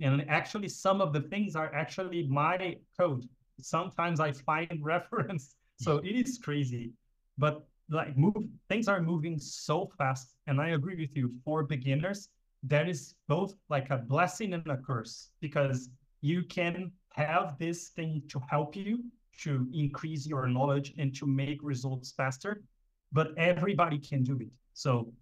[0.00, 3.28] And actually, some of the things are actually my code.
[3.60, 5.54] Sometimes I find reference.
[5.76, 6.92] So it is crazy.
[7.36, 10.36] But like move things are moving so fast.
[10.46, 11.34] And I agree with you.
[11.44, 12.30] For beginners,
[12.62, 15.90] that is both like a blessing and a curse because
[16.24, 19.04] you can have this thing to help you
[19.38, 22.62] to increase your knowledge and to make results faster
[23.12, 24.52] but everybody can do it.
[24.72, 25.12] So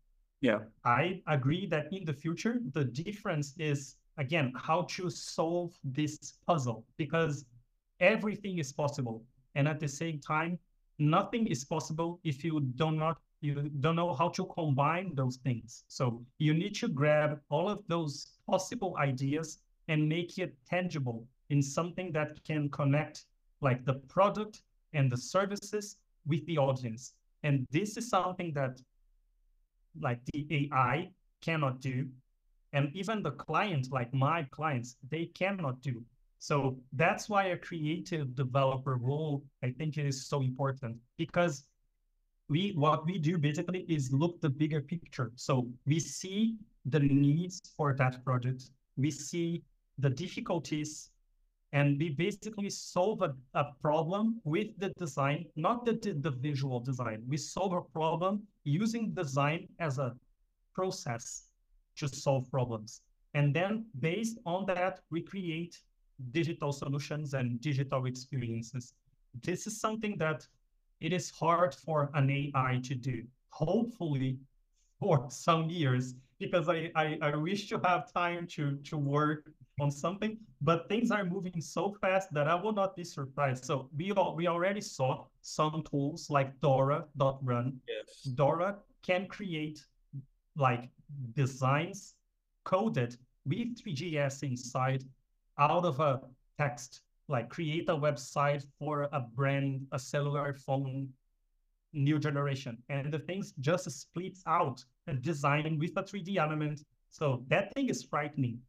[0.40, 0.60] yeah.
[0.84, 6.84] I agree that in the future the difference is again how to solve this puzzle
[6.96, 7.44] because
[8.00, 9.22] everything is possible.
[9.54, 10.58] And at the same time
[10.98, 13.16] nothing is possible if you do not
[13.48, 15.70] You don't know how to combine those things.
[15.88, 16.04] So
[16.46, 18.12] you need to grab all of those
[18.46, 19.48] possible ideas
[19.92, 23.26] and make it tangible in something that can connect
[23.60, 24.62] like the product
[24.94, 27.12] and the services with the audience.
[27.42, 28.80] And this is something that
[30.00, 31.10] like the AI
[31.42, 32.08] cannot do.
[32.72, 36.02] And even the client, like my clients, they cannot do.
[36.38, 41.64] So that's why a creative developer role, I think it is so important because
[42.48, 45.32] we what we do basically is look the bigger picture.
[45.36, 48.70] So we see the needs for that project.
[48.96, 49.62] We see
[49.98, 51.10] the difficulties
[51.72, 57.22] and we basically solve a, a problem with the design, not the, the visual design.
[57.26, 60.14] We solve a problem using design as a
[60.74, 61.48] process
[61.96, 63.00] to solve problems.
[63.34, 65.78] And then based on that, we create
[66.32, 68.92] digital solutions and digital experiences.
[69.42, 70.46] This is something that
[71.00, 73.24] it is hard for an AI to do.
[73.48, 74.38] Hopefully,
[75.00, 79.90] for some years, because I, I, I wish to have time to, to work on
[79.90, 83.64] something, but things are moving so fast that I will not be surprised.
[83.64, 87.80] So we all, we already saw some tools like Dora.run.
[87.88, 88.22] Yes.
[88.34, 89.84] Dora can create
[90.56, 90.88] like
[91.34, 92.14] designs
[92.64, 95.04] coded with Three.js inside
[95.58, 96.20] out of a
[96.58, 101.08] text, like create a website for a brand, a cellular phone,
[101.92, 102.78] new generation.
[102.88, 106.84] And the things just splits out a design with a 3D element.
[107.10, 108.60] So that thing is frightening.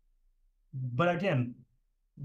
[0.73, 1.53] But again,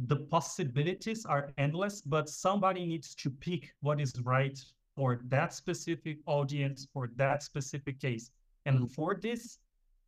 [0.07, 4.59] the possibilities are endless, but somebody needs to pick what is right
[4.97, 8.31] for that specific audience, for that specific case.
[8.67, 8.91] And mm.
[8.91, 9.59] for this,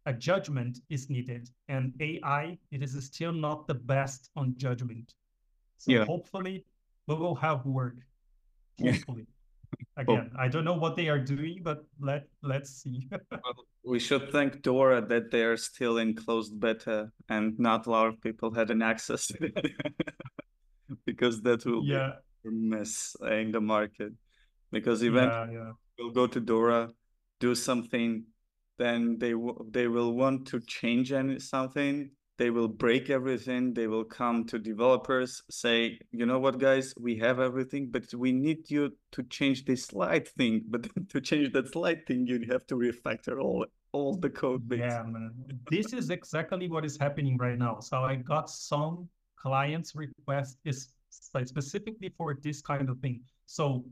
[0.07, 1.51] a judgment is needed.
[1.69, 5.15] And AI, it is still not the best on judgment.
[5.79, 6.05] So yeah.
[6.05, 6.65] hopefully
[7.07, 7.97] we will have work.
[8.83, 9.27] Hopefully.
[10.01, 13.09] Again, I don't know what they are doing, but let let's see.
[13.31, 17.91] well, we should thank Dora that they are still in closed beta and not a
[17.91, 19.73] lot of people had an access to it
[21.07, 22.13] because that will yeah.
[22.43, 24.13] be a mess in the market.
[24.73, 25.73] Because eventually yeah, yeah.
[25.99, 26.91] we'll go to Dora,
[27.41, 28.25] do something,
[28.79, 29.35] then they
[29.71, 32.11] they will want to change any something
[32.41, 36.95] they will break everything they will come to developers say you know what guys?
[36.99, 40.65] We have everything but we need you to change this slide thing.
[40.73, 44.81] But to change that slide thing you have to refactor all all the code base.
[44.81, 45.33] yeah man.
[45.71, 47.75] This is exactly what is happening right now.
[47.81, 50.79] So i got some clients request is
[51.11, 53.21] specifically for this kind of thing.
[53.45, 53.85] So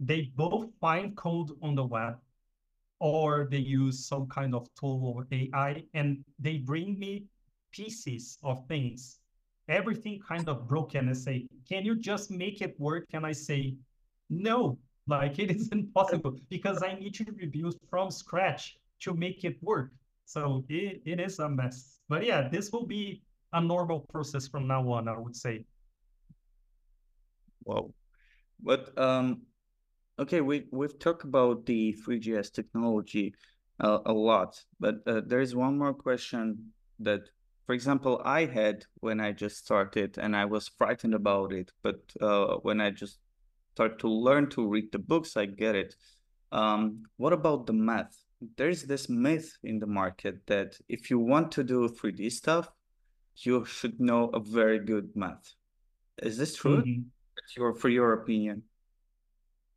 [0.00, 2.16] they both find code on the web
[2.98, 7.12] or they use some kind of tool or ai and they bring me
[7.72, 9.18] pieces of things,
[9.68, 13.06] everything kind of broken and say, can you just make it work?
[13.12, 13.74] And I say,
[14.30, 19.56] no, like it is impossible because I need to rebuild from scratch to make it
[19.62, 19.90] work.
[20.24, 21.98] So it, it is a mess.
[22.08, 25.64] But yeah, this will be a normal process from now on, I would say.
[27.64, 27.92] Wow.
[28.62, 29.42] But um,
[30.18, 33.34] okay, we we've talked about the Three.js technology
[33.80, 37.22] uh, a lot, but uh, there is one more question that
[37.66, 42.00] for example, I had when I just started and I was frightened about it, but
[42.20, 43.18] uh, when I just
[43.74, 45.94] start to learn to read the books, I get it.
[46.50, 48.16] Um, what about the math?
[48.56, 52.68] There's this myth in the market that if you want to do 3D stuff,
[53.36, 55.54] you should know a very good math.
[56.22, 56.82] Is this true?
[56.82, 57.02] Mm-hmm.
[57.56, 58.62] Your, for your opinion?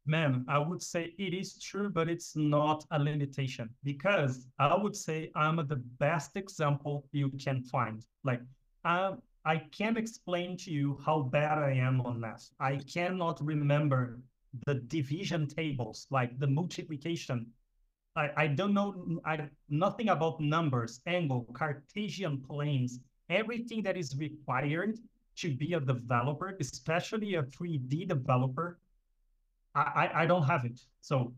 [0.08, 4.96] Man, I would say it is true, but it's not a limitation because I would
[4.96, 8.06] say I'm the best example you can find.
[8.24, 8.42] Like,
[8.84, 9.16] I,
[9.46, 12.52] I can't explain to you how bad I am on math.
[12.60, 14.20] I cannot remember
[14.68, 17.48] the division tables, like the multiplication.
[18.16, 25.00] I, I don't know I, nothing about numbers, angle, Cartesian planes, everything that is required
[25.38, 28.78] to be a developer, especially a 3D developer
[29.76, 30.80] I, I don't have it.
[31.02, 31.34] So,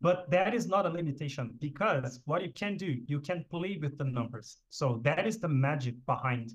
[0.00, 3.96] but that is not a limitation because what you can do, you can play with
[3.98, 4.58] the numbers.
[4.68, 6.52] So that is the magic behind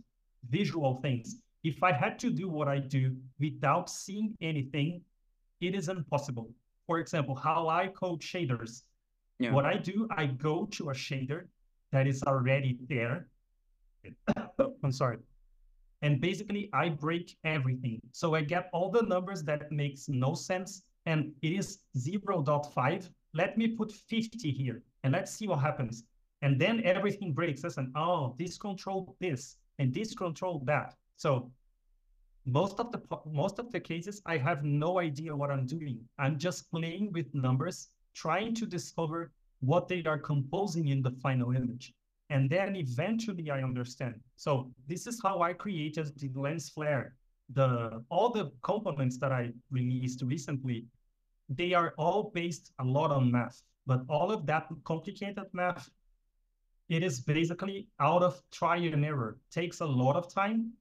[0.50, 1.38] visual things.
[1.64, 5.02] If I had to do what I do without seeing anything,
[5.60, 6.50] it is impossible.
[6.86, 8.84] For example, how I code shaders.
[9.40, 9.52] Yeah.
[9.52, 11.48] What I do, I go to a shader
[11.92, 13.28] that is already there.
[14.84, 15.18] I'm sorry.
[16.02, 18.02] And basically, I break everything.
[18.12, 23.58] So I get all the numbers that makes no sense and it is 0.5, let
[23.58, 26.04] me put 50 here and let's see what happens.
[26.42, 27.64] And then everything breaks.
[27.64, 30.96] And oh, this control this and this control that.
[31.16, 31.50] So
[32.46, 36.00] most of the most of the cases, I have no idea what I'm doing.
[36.20, 39.32] I'm just playing with numbers, trying to discover
[39.62, 41.94] what they are composing in the final image.
[42.30, 44.16] And then eventually I understand.
[44.36, 47.16] So this is how I created the lens flare.
[47.54, 50.86] The all the components that I released recently,
[51.50, 53.62] they are all based a lot on math.
[53.86, 55.90] But all of that complicated math,
[56.90, 59.38] it is basically out of try and error.
[59.52, 60.74] Takes a lot of time,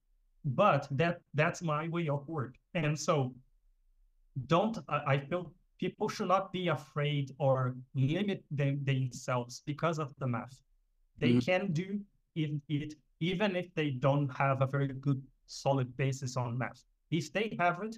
[0.44, 2.56] but that that's my way of work.
[2.74, 3.34] And so
[4.46, 10.26] don't I feel people should not be afraid or limit them, themselves because of the
[10.26, 10.62] math.
[11.18, 11.38] They mm-hmm.
[11.38, 12.00] can do
[12.34, 16.84] it, it even if they don't have a very good solid basis on math.
[17.10, 17.96] If they have it,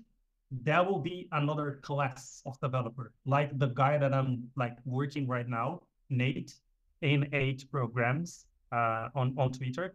[0.51, 5.49] there will be another class of developer, like the guy that I'm like working right
[5.49, 6.55] now, Nate,
[7.03, 9.95] N8programs uh, on on Twitter.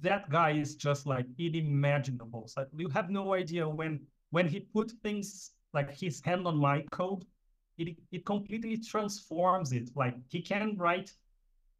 [0.00, 2.48] That guy is just like unimaginable.
[2.48, 4.00] So you have no idea when
[4.30, 7.24] when he put things like his hand on my code,
[7.76, 9.90] it it completely transforms it.
[9.94, 11.12] Like he can write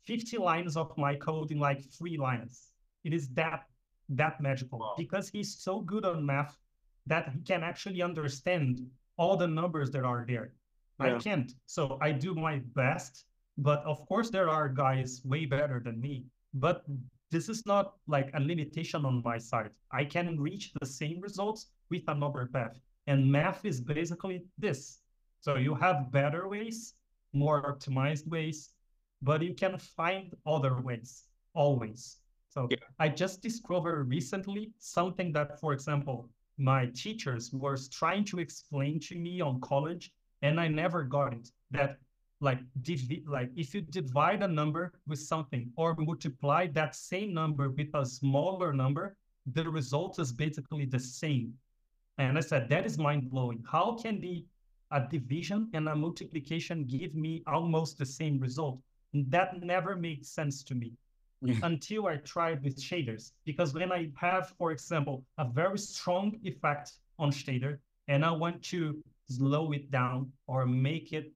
[0.05, 2.73] 50 lines of my code in like three lines.
[3.05, 3.65] It is that
[4.11, 4.95] that magical wow.
[4.99, 6.59] because he's so good on math
[7.07, 8.81] that he can actually understand
[9.17, 10.55] all the numbers that are there.
[11.01, 11.17] Yeah.
[11.17, 11.53] I can't.
[11.67, 13.25] So I do my best,
[13.59, 16.25] but of course there are guys way better than me.
[16.55, 16.85] But
[17.31, 19.71] this is not like a limitation on my side.
[19.91, 22.79] I can reach the same results with another path.
[23.07, 25.01] And math is basically this.
[25.41, 26.95] So you have better ways,
[27.33, 28.71] more optimized ways,
[29.23, 31.25] but you can find other ways
[31.55, 32.19] always.
[32.49, 32.77] So yeah.
[32.99, 36.29] I just discovered recently something that, for example,
[36.63, 41.51] my teachers were trying to explain to me on college, and I never got it.
[41.73, 41.99] That
[42.41, 47.71] like div- like if you divide a number with something or multiply that same number
[47.71, 51.53] with a smaller number, the result is basically the same.
[52.19, 53.65] And I said that is mind blowing.
[53.71, 54.47] How can be
[54.91, 58.79] a division and a multiplication give me almost the same result?
[59.15, 60.93] That never made sense to me
[61.63, 63.33] until I tried with shaders.
[63.45, 67.79] Because when I have, for example, a very strong effect on shader
[68.09, 71.33] and I want to slow it down or make it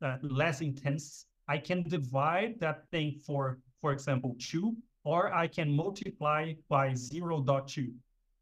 [0.00, 5.74] uh, less intense, I can divide that thing for, for example, two, or I can
[5.74, 7.92] multiply by 0 0.2.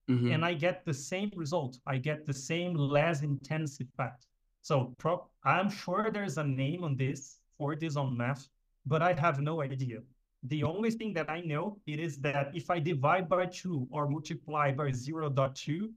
[0.09, 0.33] Mm-hmm.
[0.33, 1.79] And I get the same result.
[1.87, 4.27] I get the same less intense effect.
[4.63, 8.49] So pro- I'm sure there's a name on this for this on math
[8.87, 9.99] but I have no idea.
[10.45, 14.09] The only thing that I know it is that if I divide by two or
[14.09, 15.91] multiply by 0 0.2,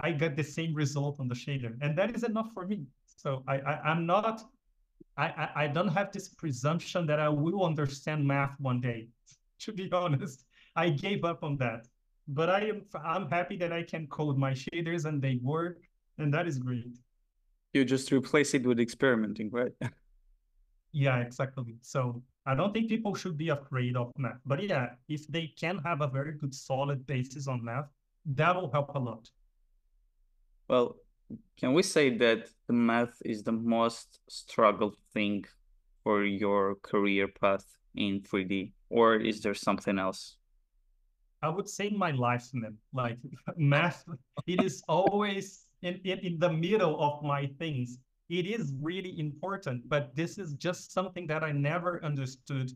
[0.00, 1.76] I get the same result on the shader.
[1.82, 2.86] And that is enough for me.
[3.04, 4.42] So I, I, am not,
[5.16, 9.08] I, I, I don't have this presumption that I will understand math one day.
[9.60, 11.86] To be honest, I gave up on that.
[12.26, 15.78] But I am I'm happy that I can code my shaders and they work,
[16.18, 16.98] and that is great.
[17.72, 19.72] You just replace it with experimenting, right?
[20.94, 21.76] Yeah, exactly.
[21.80, 24.40] So I don't think people should be afraid of math.
[24.44, 27.88] But yeah, if they can have a very good solid basis on math,
[28.26, 29.30] that will help a lot.
[30.68, 30.96] Well,
[31.58, 35.44] can we say that the math is the most struggled thing
[36.02, 37.64] for your career path
[37.94, 38.72] in 3D?
[38.90, 40.36] Or is there something else?
[41.42, 42.76] I would say my life, man.
[42.92, 43.18] Like
[43.56, 44.04] math,
[44.46, 47.98] it is always in, in, in the middle of my things
[48.32, 52.72] it is really important but this is just something that i never understood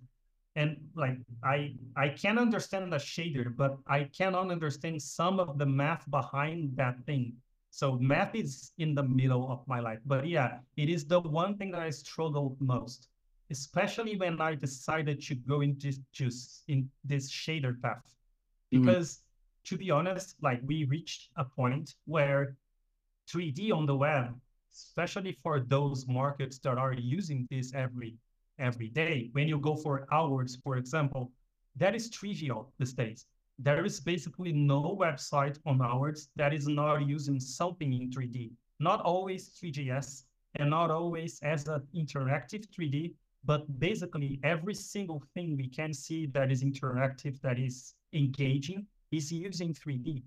[0.55, 5.65] and like i i can understand the shader but i cannot understand some of the
[5.65, 7.33] math behind that thing
[7.71, 11.57] so math is in the middle of my life but yeah it is the one
[11.57, 13.09] thing that i struggled most
[13.51, 18.83] especially when i decided to go into just in this shader path mm-hmm.
[18.83, 19.75] because mm-hmm.
[19.75, 22.57] to be honest like we reached a point where
[23.33, 24.39] 3d on the web
[24.77, 28.17] especially for those markets that are using this every
[28.59, 29.29] every day.
[29.33, 31.31] When you go for Awwwards, for example,
[31.77, 33.27] that is trivial these days.
[33.59, 38.53] There is basically no website on Awwwards that is not using something in 3D.
[38.81, 40.25] Not always Three.js
[40.57, 43.15] and not always as an interactive 3D,
[43.45, 49.31] but basically every single thing we can see that is interactive, that is engaging, is
[49.31, 50.23] using 3D.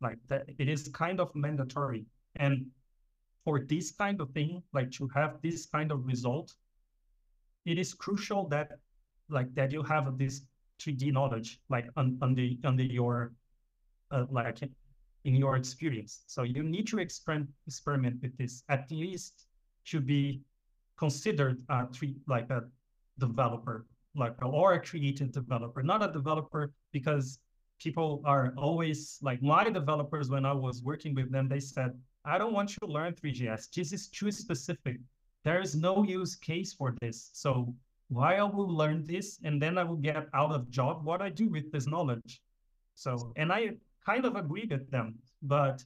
[0.00, 2.06] Like that, it is kind of mandatory.
[2.36, 2.66] And
[3.48, 6.52] for this kind of thing, like to have this kind of result,
[7.64, 8.72] it is crucial that
[9.30, 10.42] like that you have this
[10.80, 13.32] 3D knowledge, like on, on the under your
[14.10, 14.58] uh, like
[15.24, 16.24] in your experience.
[16.26, 19.46] So you need to experiment experiment with this at least
[19.86, 20.42] to be
[20.98, 22.64] considered a three like a
[23.18, 27.38] developer, like or a creative developer, not a developer because
[27.80, 31.92] people are always like my developers when I was working with them, they said
[32.28, 33.70] I don't want you to learn Three.js.
[33.70, 34.98] This is too specific.
[35.44, 37.30] there is no use case for this.
[37.32, 37.74] So
[38.08, 41.30] why I will learn this and then I will get out of job what I
[41.30, 42.42] do with this knowledge.
[42.94, 45.84] So and I kind of agree with them, but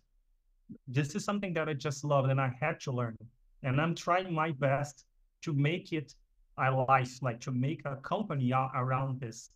[0.88, 3.16] this is something that I just love and I had to learn.
[3.62, 5.04] And I'm trying my best
[5.42, 6.14] to make it
[6.58, 9.50] a life, like to make a company around this,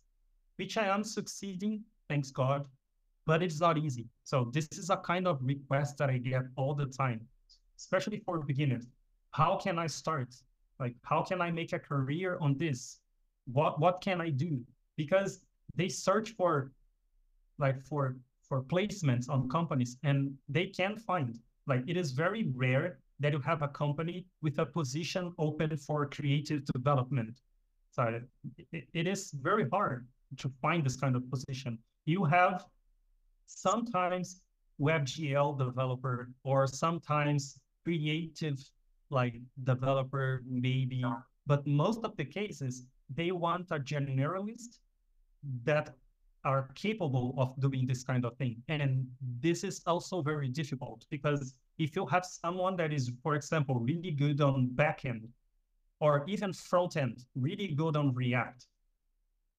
[0.57, 2.65] which I am succeeding, thanks God,
[3.27, 4.05] but it's not easy.
[4.23, 7.27] So this is a kind of request that I get all the time,
[7.77, 8.87] especially for beginners.
[9.31, 10.33] How can I start?
[10.79, 12.99] Like, how can I make a career on this?
[13.51, 14.61] What what can I do?
[14.95, 15.41] Because
[15.75, 16.71] they search for
[17.59, 18.15] like for
[18.47, 23.39] for placements on companies and they can't find like it is very rare that you
[23.39, 27.41] have a company with a position open for creative development
[27.91, 28.21] so
[28.71, 30.07] it, it is very hard
[30.37, 32.65] to find this kind of position you have
[33.47, 34.41] sometimes
[34.79, 38.59] WebGL developer or sometimes creative
[39.09, 41.03] like developer maybe
[41.45, 44.79] but most of the cases they want a generalist
[45.63, 45.95] that
[46.43, 48.61] are capable of doing this kind of thing.
[48.69, 49.05] And
[49.41, 54.11] this is also very difficult because if you have someone that is, for example, really
[54.11, 55.27] good on backend
[55.99, 58.65] or even front end, really good on React,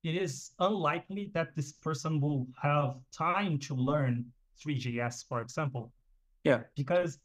[0.05, 4.25] it is unlikely that this person will have time to learn
[4.61, 5.93] Three.js, for example.
[6.45, 6.63] Yeah.
[6.75, 7.19] Because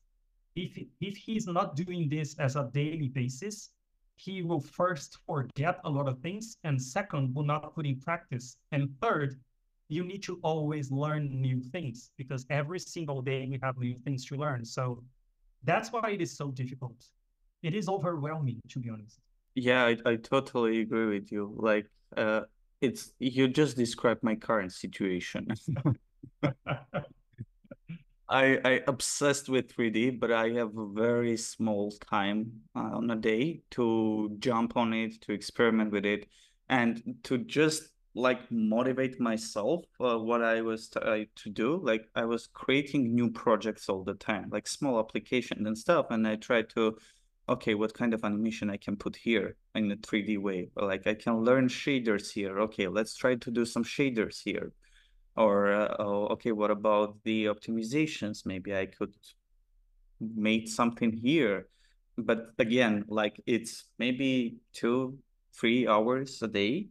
[0.55, 3.71] if if he's not doing this as a daily basis,
[4.17, 8.57] he will first forget a lot of things, and second, will not put in practice,
[8.71, 9.39] and third,
[9.89, 14.25] you need to always learn new things because every single day we have new things
[14.25, 14.63] to learn.
[14.63, 15.03] So
[15.63, 17.09] that's why it is so difficult.
[17.63, 19.19] It is overwhelming, to be honest.
[19.55, 21.53] Yeah, I, I totally agree with you.
[21.57, 22.41] Like, uh,
[22.83, 25.47] it's you just described my current situation.
[28.29, 33.15] I I obsessed with 3D, but I have a very small time uh, on a
[33.15, 36.27] day to jump on it, to experiment with it,
[36.69, 42.23] and to just like motivate myself uh, what i was trying to do like i
[42.23, 46.69] was creating new projects all the time like small applications and stuff and i tried
[46.69, 46.95] to
[47.49, 50.69] okay what kind of animation i can put here in a 3d way?
[50.75, 52.59] Like i can learn shaders here.
[52.59, 54.71] Okay let's try to do some shaders here.
[55.35, 58.45] Or uh, oh, okay what about the optimizations?
[58.45, 59.13] Maybe i could
[60.19, 61.67] make something here.
[62.17, 65.17] But again like it's maybe two
[65.53, 66.87] three hours a day.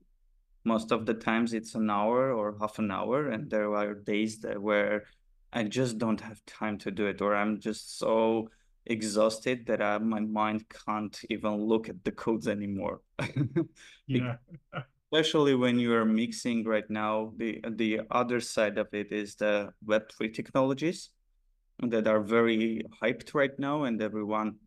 [0.65, 4.41] Most of the times it's an hour or half an hour and there are days
[4.41, 5.05] that where
[5.53, 8.49] i just don't have time to do it or i'm just so
[8.87, 13.01] exhausted that I, my mind can't even look at the codes anymore.
[14.09, 14.37] Yeah.
[15.11, 19.73] especially when you are mixing right now the the other side of it is the
[19.87, 21.11] web3 technologies
[21.79, 24.59] that are very hyped right now and everyone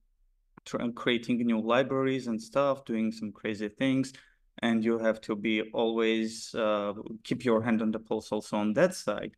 [0.96, 4.14] creating new libraries and stuff doing some crazy things.
[4.62, 6.94] And you have to be always uh,
[7.24, 9.32] keep your hand on the pulse also on that side.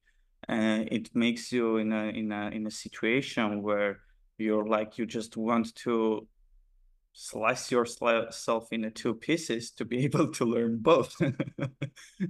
[0.47, 3.99] And it makes you in a in a in a situation where
[4.37, 6.27] you're like you just want to
[7.13, 11.15] slice yourself into two pieces to be able to learn both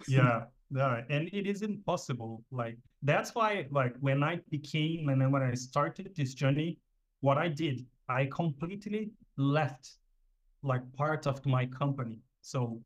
[0.07, 5.31] yeah yeah and it is impossible like that's why like when i became and then
[5.31, 6.77] when i started this journey
[7.21, 9.97] what i did i completely left
[10.63, 12.81] like part of my company so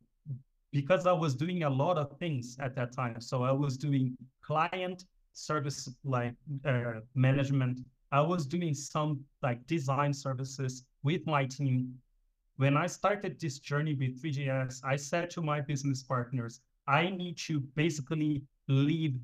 [0.72, 4.18] because I was doing a lot of things at that time, so I was doing
[4.42, 6.34] client service like
[6.66, 7.80] uh, management.
[8.12, 11.96] I was doing some like design services with my team.
[12.58, 17.38] When I started this journey with Three.js, I said to my business partners, I need
[17.48, 19.18] to basically leave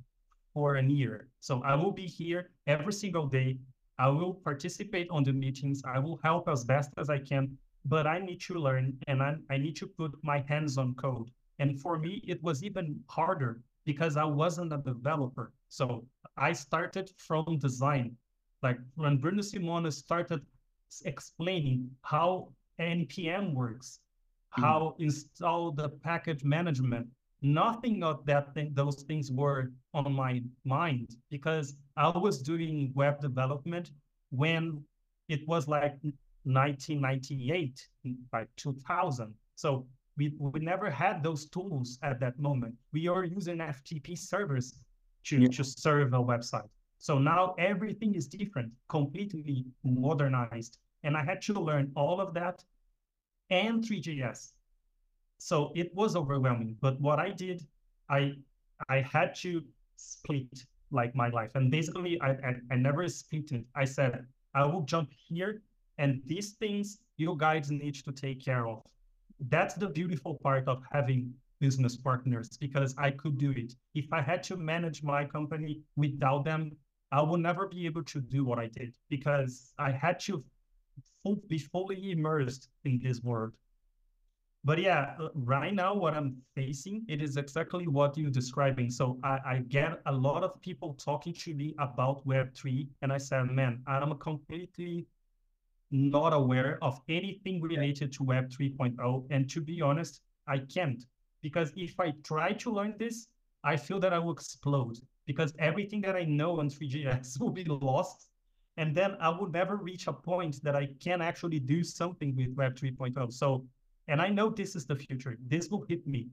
[0.54, 1.30] for a year.
[1.40, 3.60] So I will be here every single day.
[4.00, 5.82] I will participate on the meetings.
[5.86, 7.58] I will help as best as I can
[7.88, 11.32] but I need to learn and I, I need to put my hands on code.
[11.60, 15.54] And for me, it was even harder because I wasn't a developer.
[15.70, 18.18] So I started from design.
[18.64, 20.42] Like when Bruno Simon started
[21.06, 24.00] explaining how NPM works,
[24.58, 24.64] mm.
[24.64, 27.08] how install the package management,
[27.42, 33.22] nothing of that thing, those things were on my mind because I was doing web
[33.22, 33.92] development
[34.32, 34.84] when
[35.30, 35.98] it was like
[36.48, 37.88] 1998
[38.32, 39.86] by 2000 so
[40.18, 44.74] we, we never had those tools at that moment we are using ftp servers
[45.26, 45.48] to, yeah.
[45.50, 51.54] to serve a website so now everything is different completely modernized and i had to
[51.54, 52.64] learn all of that
[53.50, 54.54] and Three.js
[55.38, 57.66] so it was overwhelming but what i did
[58.10, 58.34] i
[58.90, 59.64] i had to
[59.96, 64.26] split like my life and basically i i, I never split it i said
[64.56, 65.62] i will jump here
[65.98, 68.84] And these things you guys need to take care of.
[69.50, 73.74] That's the beautiful part of having business partners because I could do it.
[73.96, 76.78] If I had to manage my company without them,
[77.12, 80.44] I will never be able to do what I did because I had to
[81.24, 83.54] full, be fully immersed in this world.
[84.64, 88.90] But yeah, right now what I'm facing, it is exactly what you're describing.
[88.90, 93.18] So I, I get a lot of people talking to me about Web3, and I
[93.18, 95.06] said, man, I'm completely
[95.92, 99.28] not aware of anything related to Web 3.0.
[99.30, 101.02] And to be honest, I can't
[101.42, 103.28] because if I try to learn this,
[103.64, 104.98] I feel that I will explode
[105.28, 108.30] because everything that I know on Three.js will be lost.
[108.78, 112.56] And then I would never reach a point that I can actually do something with
[112.56, 113.34] Web 3.0.
[113.34, 113.66] So
[114.08, 115.38] and I know this is the future.
[115.48, 116.30] This will hit me.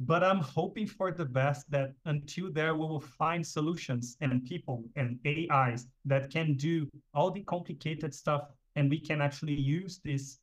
[0.00, 4.84] But I'm hoping for the best that until there we will find solutions and people
[4.96, 10.38] and AIs that can do all the complicated stuff and we can actually use this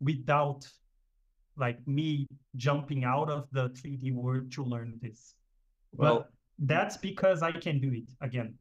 [0.00, 0.68] without
[1.56, 2.26] like me
[2.56, 5.34] jumping out of the 3D world to learn this.
[5.92, 8.54] Well, but that's because I can do it again.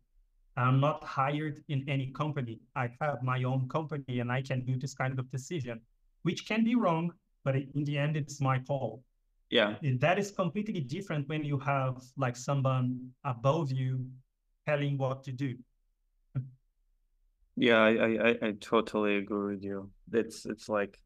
[0.56, 2.60] I'm not hired in any company.
[2.76, 5.82] I have my own company and I can do this kind of decision,
[6.24, 9.04] which can be wrong, but in the end, it's my call.
[9.50, 9.76] Yeah.
[10.00, 14.06] That is completely different when you have like someone above you
[14.66, 15.56] telling what to do.
[17.56, 19.90] Yeah, I, I, I totally agree with you.
[20.12, 21.00] It's it's like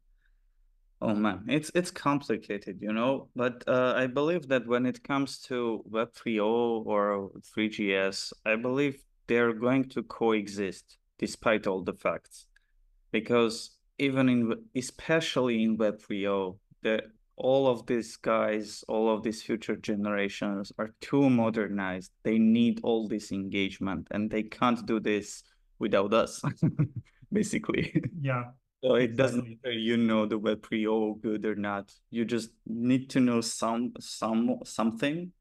[1.02, 3.28] oh man, it's it's complicated, you know.
[3.36, 9.02] But uh, I believe that when it comes to Web 3.0 or Three.js, I believe
[9.26, 12.46] they're going to coexist despite all the facts.
[13.10, 17.04] Because even in especially in web 3.0 that
[17.36, 23.08] all of these guys all of these future generations are too modernized they need all
[23.08, 25.42] this engagement and they can't do this
[25.78, 26.42] without us
[27.32, 28.44] basically yeah
[28.82, 31.92] so it doesn't matter you know the web 3.0 good or not.
[32.10, 35.32] You just need to know some some something.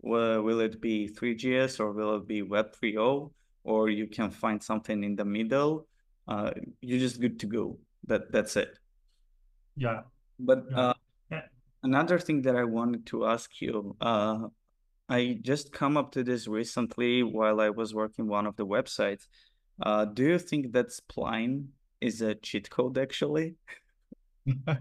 [0.00, 3.30] Well, will it be Three.js or will it be web 3.0
[3.64, 5.86] or you can find something in the middle.
[6.26, 7.78] Uh, you're just good to go.
[8.06, 8.78] That that's it.
[9.76, 10.02] Yeah.
[10.38, 10.78] But yeah.
[10.78, 10.94] Uh,
[11.30, 11.42] yeah.
[11.82, 14.48] another thing that i wanted to ask you uh,
[15.08, 19.28] i just come up to this recently while i was working one of the websites.
[19.82, 21.66] Uh, do you think that spline
[22.00, 23.54] is a cheat code actually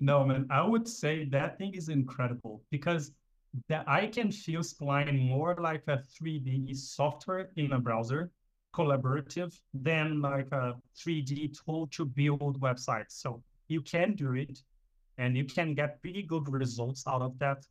[0.00, 3.12] no man i would say that thing is incredible because
[3.68, 8.30] that i can feel spline more like a 3d software in a browser
[8.76, 13.12] collaborative than like a 3D tool to build websites.
[13.12, 14.58] So you can do it
[15.18, 17.64] and you can get pretty good results out of that.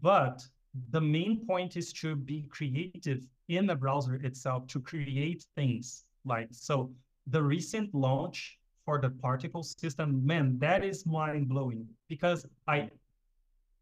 [0.00, 0.42] But
[0.90, 6.48] the main point is to be creative in the browser itself to create things like
[6.52, 6.90] so
[7.26, 12.88] the recent launch for the particle system man that is mind blowing because i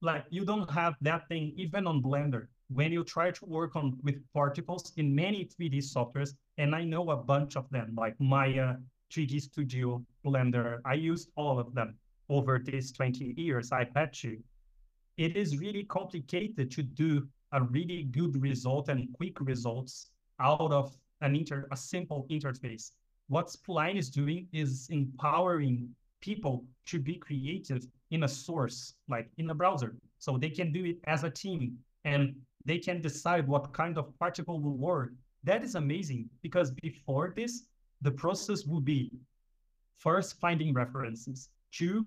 [0.00, 3.98] like you don't have that thing even on blender when you try to work on
[4.02, 8.76] with particles in many 3D softwares, and I know a bunch of them like Maya,
[9.10, 10.80] 3D Studio, Blender.
[10.84, 11.96] I used all of them
[12.28, 14.42] over these 20 years, I bet you.
[15.16, 20.94] It is really complicated to do a really good result and quick results out of
[21.22, 22.92] an inter a simple interface.
[23.28, 29.50] What Spline is doing is empowering people to be creative in a source, like in
[29.50, 29.96] a browser.
[30.18, 31.78] So they can do it as a team.
[32.04, 35.12] And they can decide what kind of particle will work.
[35.44, 37.64] That is amazing because before this,
[38.02, 39.12] the process would be
[39.98, 42.06] first finding references, two,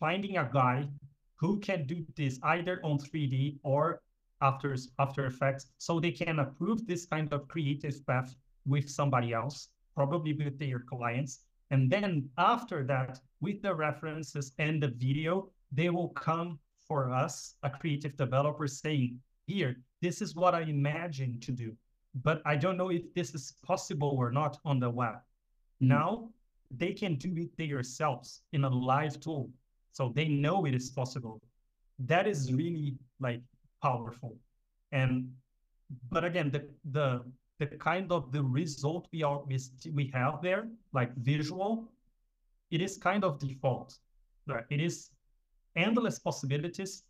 [0.00, 0.88] finding a guy
[1.36, 4.00] who can do this either on 3D or
[4.40, 8.34] after After Effects, so they can approve this kind of creative path
[8.66, 11.40] with somebody else, probably with their clients.
[11.70, 17.56] And then after that, with the references and the video, they will come for us,
[17.62, 21.74] a creative developer, saying, here, this is what I imagine to do,
[22.22, 25.14] but I don't know if this is possible or not on the web.
[25.14, 25.88] Mm-hmm.
[25.88, 26.30] Now
[26.70, 29.50] they can do it themselves in a live tool.
[29.92, 31.40] So they know it is possible.
[31.98, 33.40] That is really like
[33.82, 34.36] powerful.
[34.92, 35.30] And
[36.10, 37.22] but again, the the
[37.70, 39.58] the kind of the result we are we
[39.92, 41.88] we have there, like visual,
[42.70, 43.98] it is kind of default.
[44.46, 44.64] Right?
[44.70, 45.10] It is
[45.76, 47.04] endless possibilities,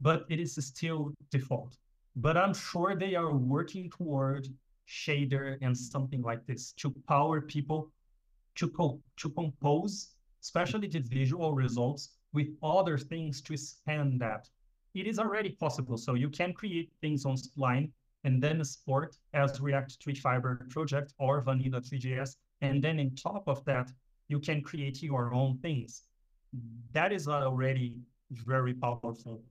[0.00, 1.76] but it is still default.
[2.16, 4.48] But I'm sure they are working toward
[4.88, 7.90] shader and something like this to power people
[8.56, 14.48] to, co- to compose, especially the visual results, with other things to expand that.
[14.94, 15.96] It is already possible.
[15.96, 17.90] So you can create things on Spline
[18.24, 23.44] and then export as React Three Fiber project or Vanilla Three.js And then in top
[23.48, 23.90] of that,
[24.28, 26.02] you can create your own things.
[26.92, 27.96] That is already
[28.30, 29.42] very powerful.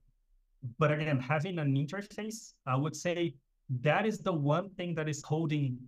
[0.78, 3.34] But again, having an interface, I would say
[3.80, 5.78] that is the one thing that is holding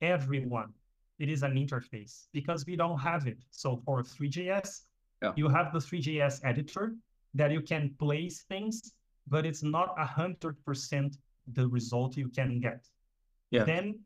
[0.00, 0.72] everyone.
[1.18, 3.38] It is an interface because we don't have it.
[3.50, 4.82] So for Three.js,
[5.22, 5.32] yeah.
[5.36, 6.94] you have the Three.js editor
[7.34, 8.92] that you can place things,
[9.28, 11.16] but it's not a hundred percent
[11.52, 12.86] the result you can get.
[13.50, 13.64] Yeah.
[13.64, 14.00] Then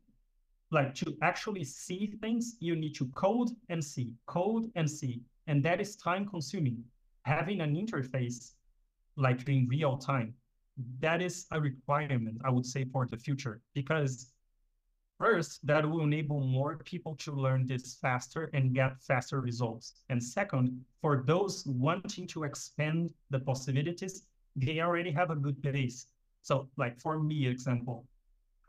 [0.71, 5.21] like to actually see things, you need to code and see, code and see.
[5.47, 6.83] And that is time consuming.
[7.23, 8.51] Having an interface
[9.15, 10.33] like in real time,
[10.99, 13.61] that is a requirement, I would say, for the future.
[13.73, 14.33] Because
[15.17, 19.93] first, that will enable more people to learn this faster and get faster results.
[20.09, 24.23] And second, for those wanting to expand the possibilities,
[24.55, 26.07] they already have a good base.
[26.47, 28.05] So like for me, example,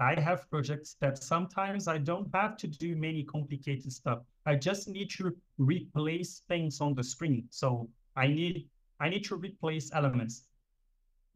[0.01, 4.19] I have projects that sometimes I don't have to do many complicated stuff.
[4.47, 7.47] I just need to replace things on the screen.
[7.51, 8.69] So I need
[8.99, 10.49] I need to replace elements.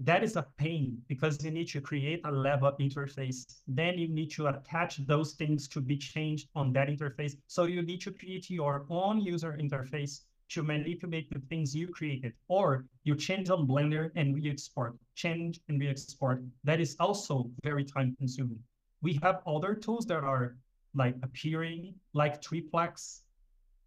[0.00, 3.44] That is a pain because you need to create a level interface.
[3.68, 7.36] Then you need to attach those things to be changed on that interface.
[7.46, 10.22] So you need to create your own user interface
[10.52, 15.80] to manipulate the things you created, or you change on Blender and re-export, change and
[15.80, 16.42] re-export.
[16.64, 18.58] That is also very time consuming.
[19.02, 20.56] We have other tools that are
[20.94, 23.22] like appearing, like Triplex,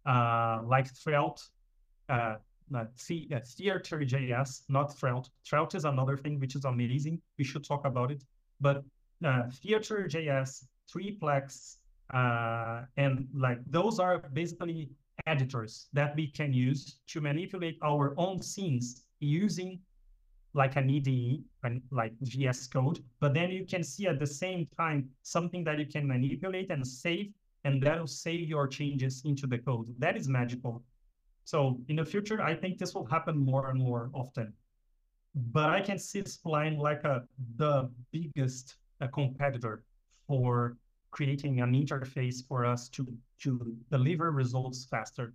[0.06, 1.42] uh, like Svelte,
[2.08, 2.36] uh,
[2.74, 5.30] uh, Theatre.js, not Svelte.
[5.44, 7.20] Svelte is another thing which is amazing.
[7.38, 8.24] We should talk about it.
[8.60, 8.82] But
[9.24, 11.76] uh, Theatre.js, Triplex,
[12.12, 14.90] uh, and like those are basically
[15.26, 19.80] editors that we can use to manipulate our own scenes using
[20.54, 23.04] like an IDE and like VS Code.
[23.20, 26.86] But then you can see at the same time something that you can manipulate and
[26.86, 27.32] save,
[27.64, 29.94] and that will save your changes into the code.
[29.98, 30.82] That is magical.
[31.44, 34.52] So in the future, I think this will happen more and more often.
[35.52, 37.24] But I can see Spline like a
[37.56, 39.84] the biggest uh, competitor
[40.26, 40.78] for
[41.16, 43.06] creating an interface for us to,
[43.42, 45.32] to deliver results faster.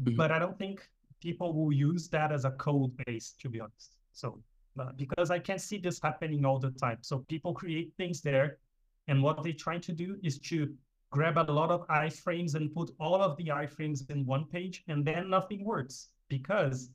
[0.00, 0.16] Mm-hmm.
[0.16, 0.88] But I don't think
[1.20, 3.98] people will use that as a code base, to be honest.
[4.14, 4.40] So,
[4.80, 6.98] uh, because I can see this happening all the time.
[7.02, 8.58] So people create things there,
[9.08, 10.72] and what they try to do is to
[11.10, 15.04] grab a lot of iframes and put all of the iframes in one page, and
[15.04, 16.90] then nothing works because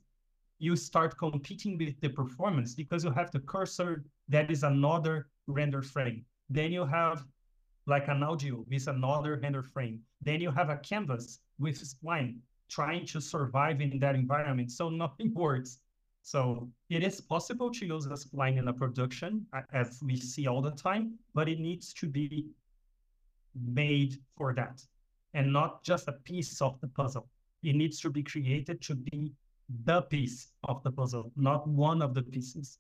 [0.58, 5.82] you start competing with the performance because you have the cursor that is another render
[5.82, 6.26] frame.
[6.50, 7.26] Then you have
[7.86, 10.00] like an audio with another render frame.
[10.22, 12.38] Then you have a canvas with spline
[12.70, 14.72] trying to survive in that environment.
[14.72, 15.80] So nothing works.
[16.22, 20.62] So it is possible to use a spline in a production as we see all
[20.62, 22.48] the time, but it needs to be
[23.54, 24.82] made for that
[25.34, 27.28] and not just a piece of the puzzle.
[27.62, 29.34] It needs to be created to be
[29.86, 32.80] the piece of the puzzle, not one of the pieces.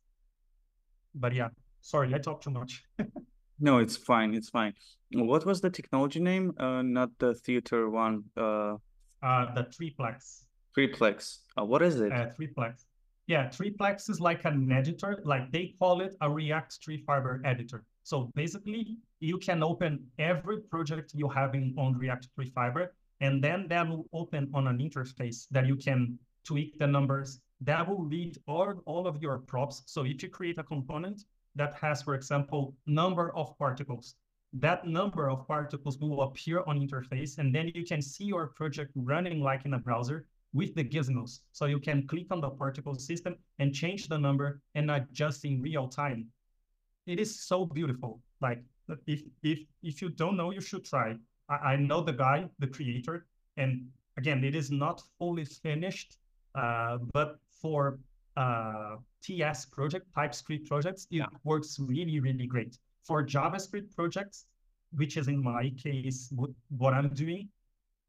[1.15, 1.49] But yeah,
[1.81, 2.83] sorry, I talked too much.
[3.59, 4.33] No, it's fine.
[4.33, 4.73] It's fine.
[5.13, 6.53] What was the technology name?
[6.57, 8.23] Uh, not the theater one.
[8.35, 8.75] Uh,
[9.21, 10.45] uh the Triplex.
[10.75, 11.39] Triplex.
[11.57, 12.11] Uh, what is it?
[12.11, 12.85] Uh, Triplex.
[13.27, 15.21] Yeah, Triplex is like an editor.
[15.23, 17.85] Like they call it a React Three Fiber editor.
[18.03, 23.41] So basically, you can open every project you have in on React Three Fiber, and
[23.41, 27.39] then that will open on an interface that you can tweak the numbers.
[27.61, 29.83] That will read all, all of your props.
[29.85, 31.23] So if you create a component,
[31.55, 34.15] that has, for example, number of particles.
[34.53, 38.91] That number of particles will appear on interface, and then you can see your project
[38.95, 41.39] running like in a browser with the gizmos.
[41.51, 45.61] So you can click on the particle system and change the number and adjust in
[45.61, 46.27] real time.
[47.07, 48.21] It is so beautiful.
[48.41, 48.63] Like
[49.07, 51.15] if if if you don't know, you should try.
[51.49, 53.25] I, I know the guy, the creator,
[53.57, 53.87] and
[54.17, 56.17] again, it is not fully finished,
[56.55, 57.99] uh, but for
[58.37, 61.27] uh, TS project, TypeScript projects, it yeah.
[61.43, 62.77] works really, really great.
[63.03, 64.45] For JavaScript projects,
[64.95, 66.31] which is in my case
[66.69, 67.49] what I'm doing,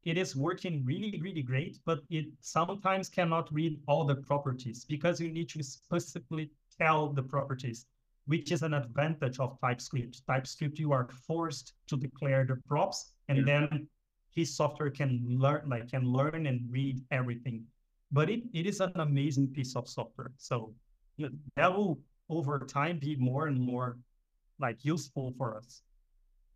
[0.03, 5.19] it is working really, really great, but it sometimes cannot read all the properties because
[5.19, 7.87] you need to specifically tell the properties,
[8.27, 10.21] which is an advantage of TypeScript.
[10.27, 13.45] TypeScript, you are forced to declare the props, and yeah.
[13.45, 13.87] then
[14.29, 17.65] his software can learn, like can learn and read everything.
[18.11, 20.31] But it, it is an amazing piece of software.
[20.37, 20.75] So
[21.55, 21.99] that will
[22.29, 23.97] over time be more and more
[24.59, 25.81] like useful for us.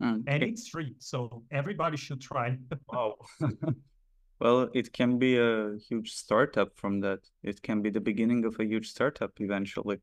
[0.02, 2.58] Mm, and it's free, so everybody should try.
[2.88, 3.16] wow.
[4.40, 7.20] well, it can be a huge startup from that.
[7.44, 10.00] It can be the beginning of a huge startup eventually.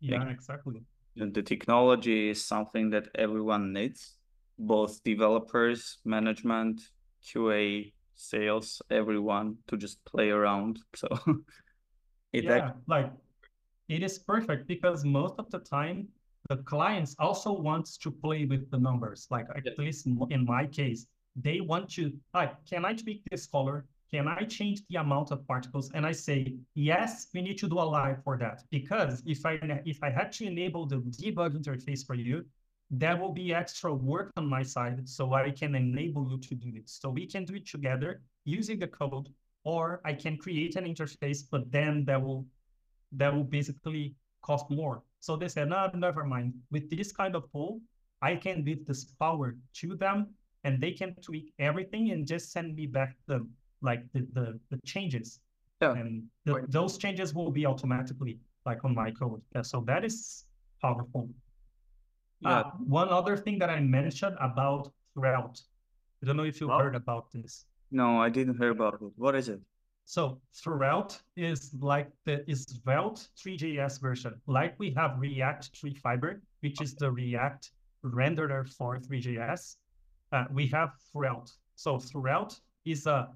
[0.00, 0.82] Yeah, like, exactly.
[1.14, 4.16] The technology is something that everyone needs,
[4.58, 6.80] both developers, management,
[7.24, 10.80] QA, sales, everyone to just play around.
[10.94, 11.08] So
[12.32, 12.82] it yeah, actually...
[12.86, 13.12] like
[13.88, 16.08] it is perfect because most of the time
[16.48, 19.26] the clients also wants to play with the numbers.
[19.30, 23.86] Like at least in my case, they want to like, can I tweak this color?
[24.10, 25.90] Can I change the amount of particles?
[25.92, 28.62] And I say, yes, we need to do a live for that.
[28.70, 32.44] Because if I if I had to enable the debug interface for you,
[32.90, 35.06] that will be extra work on my side.
[35.06, 36.88] So I can enable you to do it.
[36.88, 39.28] So we can do it together using the code,
[39.64, 42.46] or I can create an interface, but then that will
[43.12, 45.02] that will basically cost more.
[45.20, 46.54] So they said, no, never mind.
[46.70, 47.80] With this kind of tool,
[48.22, 50.34] I can give this power to them
[50.64, 53.46] and they can tweak everything and just send me back the
[53.80, 55.40] like the the, the changes.
[55.80, 55.92] Yeah.
[55.92, 59.40] And the, those changes will be automatically like on my code.
[59.54, 60.44] Yeah, so that is
[60.82, 61.28] powerful.
[62.40, 62.50] Yeah.
[62.50, 65.62] Uh, one other thing that I mentioned about Threlte.
[66.22, 67.64] I don't know if you heard about this.
[67.90, 69.00] No, I didn't hear about it.
[69.16, 69.60] What is it?
[70.08, 74.40] So Threlte is like the is Svelte Three.js version.
[74.46, 77.70] Like we have React Three Fiber, which is the React
[78.02, 79.76] renderer for Three.js.
[80.32, 81.52] Uh, we have Threlte.
[81.74, 83.28] So Threlte is a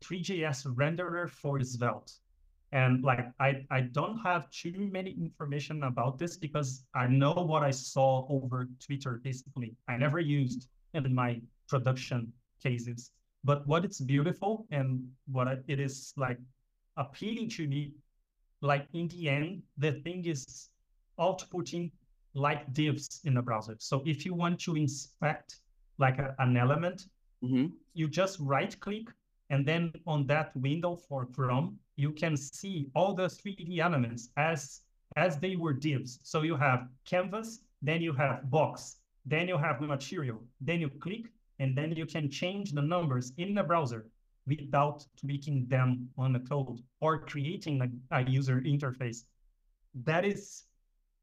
[0.00, 2.12] Three.js renderer for Svelte.
[2.70, 7.64] And like I, I don't have too many information about this because I know what
[7.64, 9.74] I saw over Twitter basically.
[9.88, 12.32] I never used in my production
[12.62, 13.10] cases.
[13.44, 16.38] But what it's beautiful and what it is like
[16.96, 17.92] appealing to me,
[18.60, 20.68] like in the end, the thing is
[21.18, 21.90] outputting
[22.34, 23.76] like divs in the browser.
[23.78, 25.56] So if you want to inspect
[25.98, 27.06] like a, an element,
[27.42, 27.66] mm-hmm.
[27.94, 29.08] you just right click
[29.50, 34.82] and then on that window for Chrome, you can see all the 3D elements as
[35.16, 36.20] as they were divs.
[36.22, 41.26] So you have canvas, then you have box, then you have material, then you click,
[41.60, 44.06] and then you can change the numbers in the browser
[44.46, 49.24] without tweaking them on the code or creating a, a user interface.
[50.04, 50.64] That is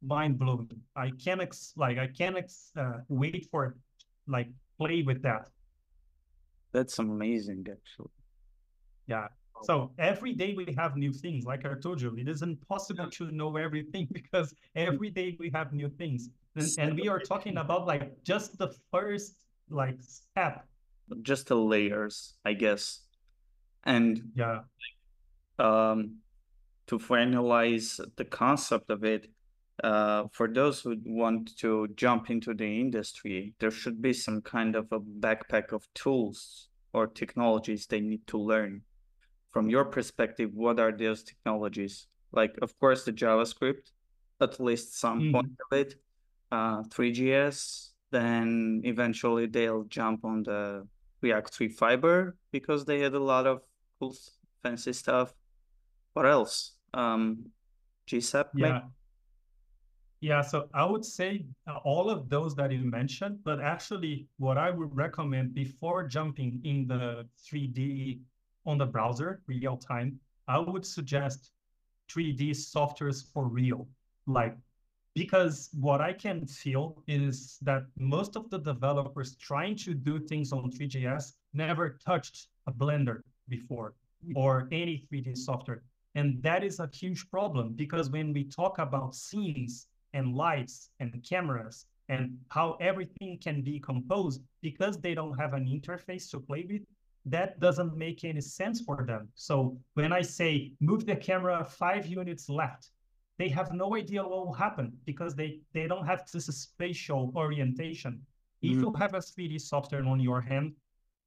[0.01, 0.69] mind blowing.
[0.95, 3.75] I can't ex- like I can't ex- uh, wait for
[4.27, 5.49] like play with that.
[6.71, 8.11] That's amazing, actually.
[9.07, 9.27] Yeah.
[9.63, 11.45] So every day we have new things.
[11.45, 15.73] Like I told you, it is impossible to know everything because every day we have
[15.73, 16.29] new things.
[16.55, 20.65] And, and we are talking about like just the first like step
[21.21, 23.01] just the layers i guess
[23.85, 24.59] and yeah
[25.59, 26.15] um
[26.87, 29.27] to finalize the concept of it
[29.83, 34.75] uh, for those who want to jump into the industry, there should be some kind
[34.75, 38.81] of a backpack of tools or technologies they need to learn.
[39.51, 42.07] From your perspective, what are those technologies?
[42.31, 43.91] Like, of course, the JavaScript,
[44.41, 45.31] at least some mm.
[45.31, 45.95] point of it,
[46.51, 50.87] uh, Three.js, then eventually they'll jump on the
[51.21, 53.61] React Three Fiber because they had a lot of
[53.99, 54.15] cool,
[54.63, 55.33] fancy stuff.
[56.13, 56.73] What else?
[56.93, 57.51] Um,
[58.07, 58.71] GSAP, yeah.
[58.71, 58.85] Maybe?
[60.19, 64.57] Yeah, so I would say uh, all of those that you mentioned, but actually, what
[64.57, 68.19] I would recommend before jumping in the 3D
[68.65, 71.51] on the browser real time, I would suggest
[72.09, 73.87] 3D softwares for real,
[74.25, 74.57] like
[75.17, 80.51] because what I can feel is that most of the developers trying to do things
[80.53, 83.95] on Three.js never touched a Blender before
[84.35, 85.81] or any 3D software.
[86.13, 91.09] And that is a huge problem because when we talk about scenes and lights and
[91.27, 96.63] cameras and how everything can be composed, because they don't have an interface to play
[96.69, 96.83] with,
[97.25, 99.27] that doesn't make any sense for them.
[99.33, 102.91] So when I say move the camera five units left,
[103.37, 108.13] they have no idea what will happen because they, they don't have this spatial orientation.
[108.63, 108.71] Mm.
[108.71, 110.73] If you have a 3D software on your hand,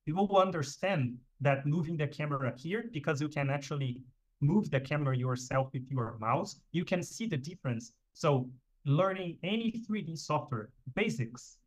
[0.06, 4.02] you will understand that moving the camera here, because you can actually
[4.40, 7.92] move the camera yourself with your mouse, you can see the difference.
[8.12, 8.50] So
[8.84, 11.58] learning any 3D software basics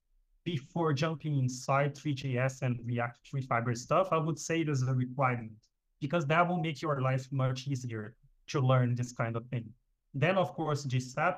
[0.43, 4.93] before jumping inside Three.js and React Three Fiber stuff, I would say it is a
[4.93, 5.53] requirement
[6.01, 8.15] because that will make your life much easier
[8.47, 9.69] to learn this kind of thing.
[10.13, 11.37] Then, of course, GSAP.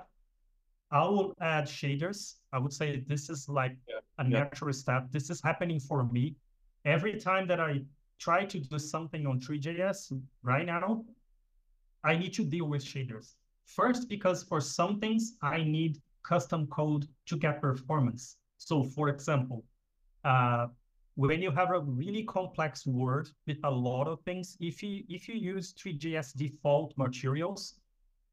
[0.92, 2.36] I will add shaders.
[2.54, 4.00] I would say this is like yeah.
[4.20, 4.80] a natural yeah.
[4.80, 5.12] step.
[5.12, 6.36] This is happening for me.
[6.86, 7.82] Every time that I
[8.20, 10.12] try to do something on Three.js
[10.44, 11.04] right now,
[12.04, 13.34] I need to deal with shaders.
[13.66, 18.38] First, because for some things, I need custom code to get performance.
[18.58, 19.64] So for example,
[20.24, 20.68] uh,
[21.16, 25.28] when you have a really complex word with a lot of things, if you if
[25.28, 27.76] you use Three.js default materials,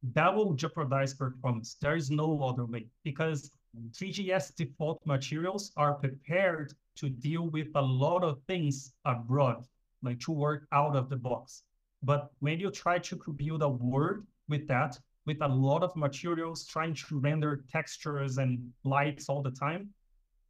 [0.02, 1.76] that will jeopardize performance.
[1.80, 3.50] There is no other way because
[3.94, 9.64] Three.js default materials are prepared to deal with a lot of things abroad,
[10.02, 11.62] like to work out of the box.
[12.02, 16.66] But when you try to build a word with that, with a lot of materials,
[16.66, 19.94] trying to render textures and lights all the time,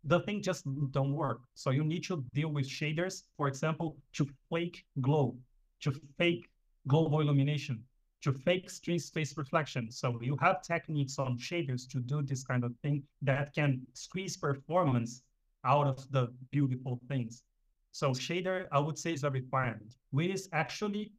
[0.02, 1.42] the thing just don't work.
[1.54, 5.36] So you need to deal with shaders, for example, to fake glow,
[5.82, 6.50] to fake
[6.88, 7.84] global illumination,
[8.22, 9.90] to fake screen space reflection.
[9.90, 14.36] So you have techniques on shaders to do this kind of thing that can squeeze
[14.36, 15.22] performance
[15.64, 17.42] out of the beautiful things.
[17.90, 21.12] So shader, I would say, is a requirement, which is actually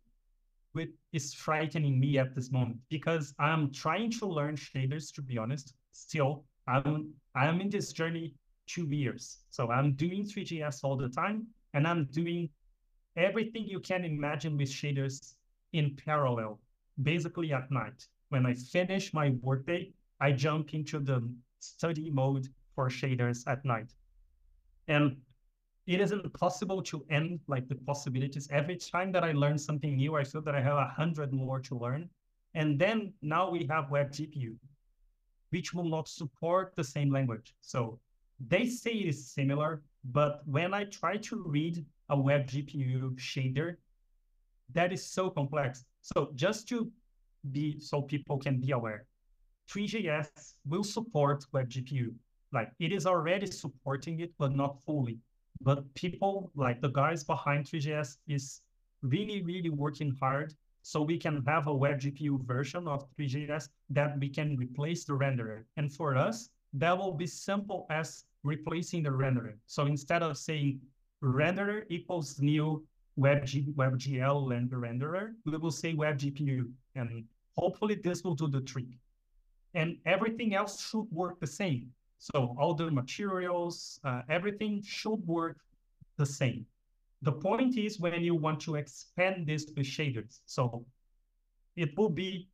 [0.72, 5.38] which is frightening me at this moment because I'm trying to learn shaders, to be
[5.38, 5.76] honest.
[5.92, 8.34] Still, I'm I'm in this journey
[8.66, 9.40] two years.
[9.52, 12.50] So I'm doing Three.js all the time, and I'm doing
[13.16, 15.36] everything you can imagine with shaders
[15.74, 16.60] in parallel,
[17.02, 18.08] basically at night.
[18.30, 21.28] When I finish my workday, I jump into the
[21.60, 23.94] study mode for shaders at night.
[24.88, 25.18] And
[25.86, 28.48] it isn't possible to end like the possibilities.
[28.52, 31.60] Every time that I learn something new, I feel that I have a hundred more
[31.62, 32.10] to learn.
[32.54, 34.56] And then now we have Web GPU,
[35.50, 37.54] which will not support the same language.
[37.62, 38.00] So
[38.40, 43.78] they say it is similar, but when I try to read a Web GPU shader,
[44.74, 45.86] that is so complex.
[46.02, 46.92] So just to
[47.52, 49.06] be so people can be aware,
[49.70, 52.14] Three.js will support Web GPU.
[52.52, 55.20] Like it is already supporting it, but not fully.
[55.62, 58.62] But people like the guys behind Three.js is
[59.02, 64.20] really, really working hard so we can have a web GPU version of Three.js that
[64.20, 65.64] we can replace the renderer.
[65.78, 69.56] And for us, that will be simple as replacing the renderer.
[69.66, 70.82] So instead of saying
[71.24, 72.86] renderer equals new
[73.20, 76.72] WebG, WebGL and the renderer, we will say web GPU.
[76.96, 77.26] And
[77.58, 78.98] hopefully this will do the trick.
[79.74, 81.92] And everything else should work the same.
[82.18, 85.58] So all the materials, uh, everything should work
[86.18, 86.66] the same.
[87.22, 90.40] The point is when you want to expand this to shaders.
[90.46, 90.86] So
[91.76, 92.48] it will be,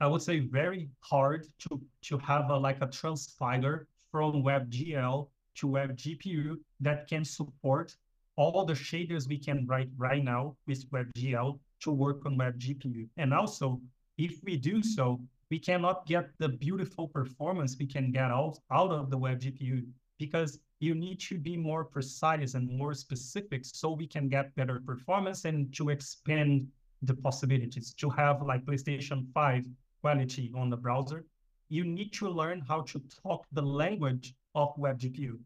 [0.00, 5.66] I would say, very hard to, to have a, like a transpiler from WebGL to
[5.66, 7.96] WebGPU that can support
[8.36, 13.08] all the shaders we can write right now with WebGL to work on WebGPU.
[13.16, 13.80] And also,
[14.18, 15.20] if we do so,
[15.50, 19.84] we cannot get the beautiful performance we can get out, out of the WebGPU
[20.18, 24.80] because you need to be more precise and more specific so we can get better
[24.84, 26.66] performance and to expand
[27.02, 29.66] the possibilities to have like PlayStation 5
[30.00, 31.24] quality on the browser.
[31.68, 35.38] You need to learn how to talk the language of WebGPU.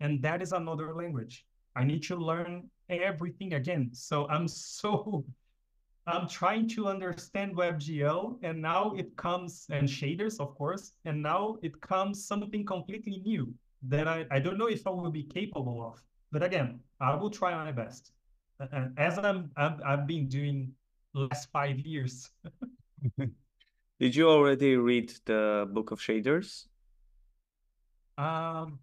[0.00, 1.44] And that is another language.
[1.76, 3.90] I need to learn everything again.
[3.92, 5.24] So I'm so
[6.08, 11.58] I'm trying to understand WebGL, and now it comes and shaders, of course, and now
[11.62, 13.52] it comes something completely new
[13.88, 16.00] that I, I don't know if I will be capable of.
[16.30, 18.12] But again, I will try my best,
[18.60, 20.72] And as I'm, I've, I've been doing
[21.12, 22.30] last five years.
[23.98, 26.66] Did you already read the Book of Shaders?
[28.18, 28.78] Um,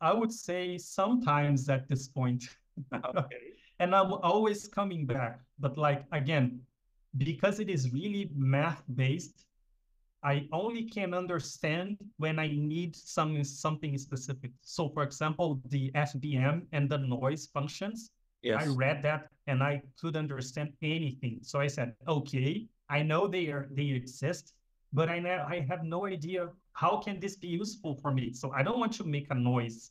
[0.00, 2.44] I would say sometimes at this point.
[2.94, 3.54] okay.
[3.80, 5.40] and I'm always coming back.
[5.58, 6.60] But like again,
[7.16, 9.46] because it is really math based,
[10.22, 14.50] I only can understand when I need some something specific.
[14.62, 18.10] So, for example, the FBM and the noise functions.
[18.42, 18.62] Yes.
[18.62, 21.40] I read that and I could understand anything.
[21.42, 24.54] So I said, okay, I know they are they exist,
[24.92, 25.18] but I
[25.54, 28.32] I have no idea how can this be useful for me.
[28.32, 29.90] So I don't want to make a noise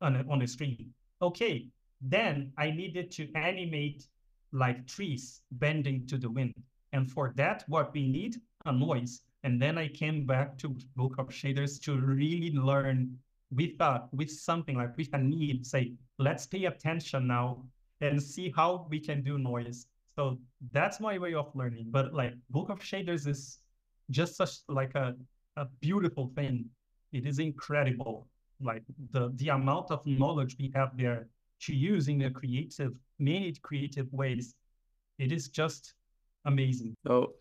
[0.00, 0.92] on a, on the screen.
[1.22, 1.68] Okay,
[2.00, 4.06] then I needed to animate
[4.52, 6.54] like trees bending to the wind.
[6.92, 9.22] And for that, what we need, a noise.
[9.44, 13.16] And then I came back to book of shaders to really learn
[13.50, 17.64] with uh, with something like with a need, say, let's pay attention now
[18.00, 19.86] and see how we can do noise.
[20.16, 20.38] So
[20.72, 21.86] that's my way of learning.
[21.90, 23.58] But like book of shaders is
[24.10, 25.14] just such like a,
[25.56, 26.66] a beautiful thing.
[27.12, 28.28] It is incredible.
[28.60, 28.82] Like
[29.12, 31.28] the the amount of knowledge we have there
[31.60, 34.54] to use in the creative, many creative ways.
[35.18, 35.94] It is just
[36.44, 36.94] amazing.
[37.06, 37.34] So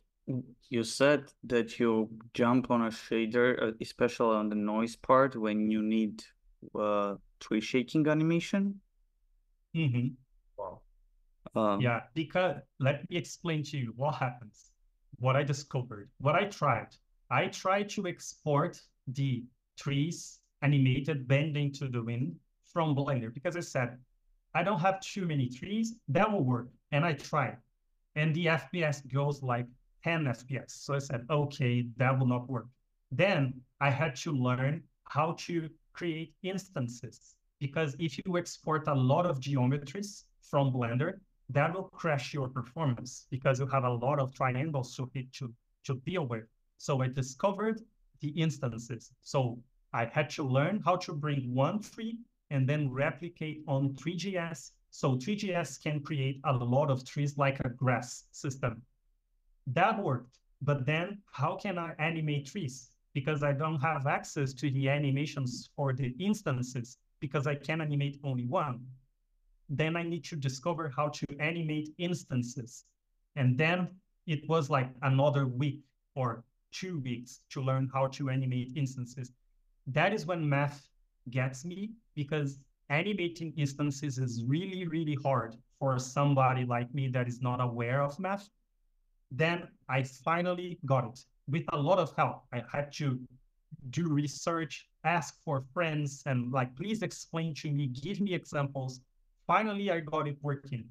[0.69, 5.71] you said that you jump on a shader, uh, especially on the noise part when
[5.71, 6.23] you need
[6.77, 8.79] uh, tree shaking animation.
[9.75, 10.07] Mm-hmm.
[10.57, 10.81] Wow.
[11.55, 14.71] Um, yeah, because let me explain to you what happens,
[15.19, 16.87] what I discovered, what I tried.
[17.29, 19.43] I tried to export the
[19.77, 23.97] trees animated bending to the wind from Blender because I said
[24.53, 25.95] I don't have too many trees.
[26.07, 26.69] That will work.
[26.91, 27.57] And I tried.
[28.15, 29.67] And the FPS goes like
[30.03, 30.71] 10 FPS.
[30.71, 32.67] So I said, okay, that will not work.
[33.11, 37.35] Then I had to learn how to create instances.
[37.59, 41.19] Because if you export a lot of geometries from Blender,
[41.49, 45.51] that will crash your performance because you have a lot of triangles to, to,
[45.83, 46.43] to deal with.
[46.77, 47.81] So I discovered
[48.21, 49.11] the instances.
[49.21, 49.59] So
[49.93, 52.17] I had to learn how to bring one tree
[52.51, 54.71] and then replicate on Three.js.
[54.91, 58.81] So Three.js can create a lot of trees like a grass system.
[59.67, 60.37] That worked.
[60.61, 62.91] But then how can I animate trees?
[63.13, 68.19] Because I don't have access to the animations for the instances because I can animate
[68.23, 68.85] only one.
[69.69, 72.85] Then I need to discover how to animate instances.
[73.35, 73.89] And then
[74.27, 75.81] it was like another week
[76.15, 79.31] or two weeks to learn how to animate instances.
[79.87, 80.87] That is when math
[81.29, 82.59] gets me because
[82.89, 88.19] animating instances is really, really hard for somebody like me that is not aware of
[88.19, 88.49] math.
[89.31, 92.43] Then I finally got it with a lot of help.
[92.51, 93.19] I had to
[93.91, 99.01] do research, ask for friends, and like, please explain to me, give me examples.
[99.49, 100.83] Finally, I got it working.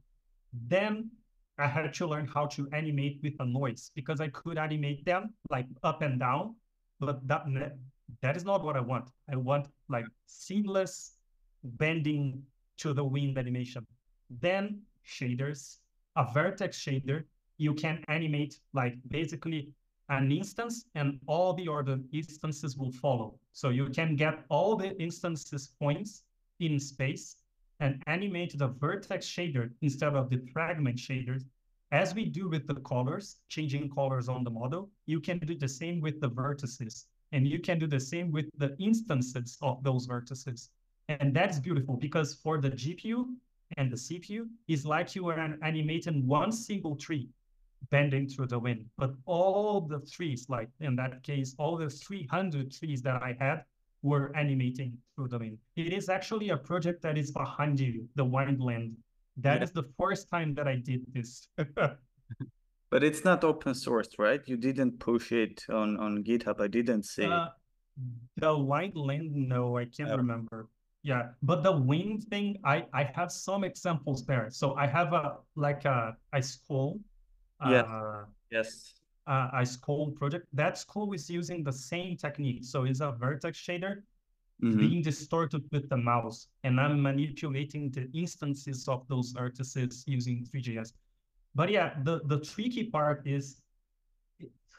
[0.66, 1.12] Then
[1.58, 5.32] I had to learn how to animate with a noise because I could animate them
[5.48, 6.56] like up and down,
[6.98, 7.46] but that
[8.20, 9.10] that is not what I want.
[9.32, 11.12] I want like seamless
[11.62, 12.42] bending
[12.78, 13.86] to the wind animation.
[14.28, 15.78] Then shaders,
[16.16, 17.22] a vertex shader,
[17.58, 19.68] you can animate like basically
[20.08, 23.38] an instance and all the other instances will follow.
[23.52, 26.24] So you can get all the instances points
[26.58, 27.36] in space
[27.80, 31.44] and animate the vertex shader instead of the fragment shaders.
[31.90, 35.68] As we do with the colors, changing colors on the model, you can do the
[35.68, 37.06] same with the vertices.
[37.32, 40.70] And you can do the same with the instances of those vertices.
[41.08, 43.26] And that's beautiful because for the GPU
[43.76, 47.28] and the CPU, it's like you are animating one single tree
[47.90, 48.86] bending through the wind.
[48.96, 53.64] But all the trees, like in that case, all the 300 trees that I had
[54.02, 55.58] were animating through the wind.
[55.76, 58.94] It is actually a project that is behind you, the Windland.
[59.38, 59.64] That yeah.
[59.64, 61.48] is the first time that I did this.
[62.90, 64.40] but it's not open source, right?
[64.46, 66.60] You didn't push it on, on GitHub.
[66.60, 67.26] I didn't see.
[67.26, 67.48] Uh,
[68.36, 70.68] the Windland, no, I can't remember.
[71.02, 74.50] Yeah, but the wind thing, I I have some examples there.
[74.50, 77.00] So I have a like a a school.
[77.62, 77.82] Yeah.
[77.82, 78.97] Uh, yes
[79.28, 80.46] uh, a school project.
[80.52, 82.64] That school is using the same technique.
[82.64, 84.02] So it's a vertex shader
[84.62, 84.78] mm-hmm.
[84.78, 86.48] being distorted with the mouse.
[86.64, 90.92] And I'm manipulating the instances of those vertices using Three.js.
[91.54, 93.60] But yeah, the, the tricky part is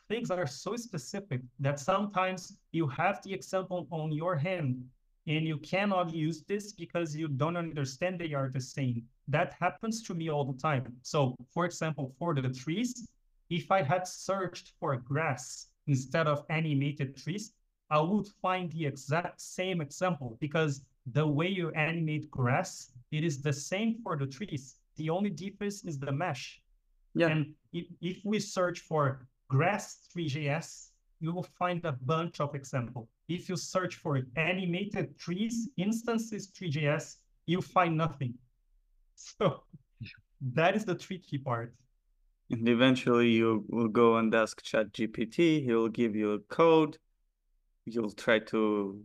[0.07, 4.83] things are so specific that sometimes you have the example on your hand
[5.27, 9.03] and you cannot use this because you don't understand they are the same.
[9.27, 10.95] That happens to me all the time.
[11.03, 13.07] So for example, for the trees,
[13.49, 17.53] if I had searched for grass instead of animated trees,
[17.89, 20.81] I would find the exact same example because
[21.11, 24.75] the way you animate grass, it is the same for the trees.
[24.97, 26.61] The only difference is the mesh.
[27.15, 27.29] Yeah.
[27.29, 30.89] And if, if we search for grass Three.js,
[31.19, 33.07] you will find a bunch of examples.
[33.27, 38.35] If you search for animated trees instances Three.js, you find nothing.
[39.15, 39.63] So
[40.53, 41.73] that is the tricky part.
[42.51, 46.97] And eventually you will go and ask ChatGPT, he will give you a code,
[47.85, 49.03] you'll try to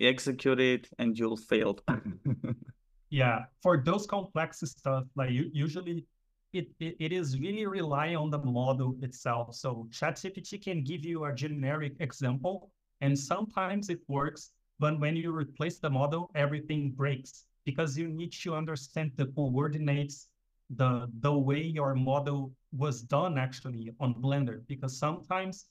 [0.00, 1.78] execute it, and you'll fail.
[3.10, 6.06] yeah, for those complex stuff, like you, usually
[6.54, 9.54] it, it, it is really rely on the model itself.
[9.54, 12.70] So ChatGPT can give you a generic example,
[13.02, 18.32] and sometimes it works, but when you replace the model, everything breaks because you need
[18.32, 20.28] to understand the coordinates
[20.76, 25.66] the the way your model was done actually on Blender because sometimes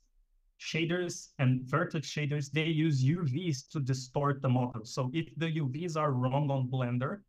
[0.59, 4.85] shaders and vertex shaders they use UVs to distort the model.
[4.85, 7.21] So if the UVs are wrong on Blender,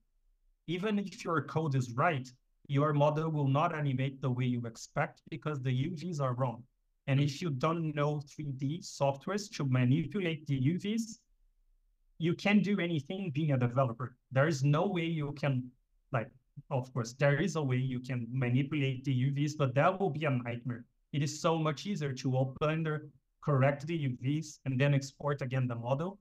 [0.67, 2.29] even if your code is right,
[2.69, 6.63] your model will not animate the way you expect because the UVs are wrong.
[7.07, 11.19] And if you don't know 3D softwares to manipulate the UVs,
[12.19, 14.17] you can't do anything being a developer.
[14.31, 15.71] There is no way you can
[16.13, 16.31] like
[16.71, 20.25] of course, there is a way you can manipulate the UVs, but that will be
[20.25, 20.85] a nightmare.
[21.13, 23.09] It is so much easier to open the
[23.43, 26.19] correct the UVs, and then export again the model.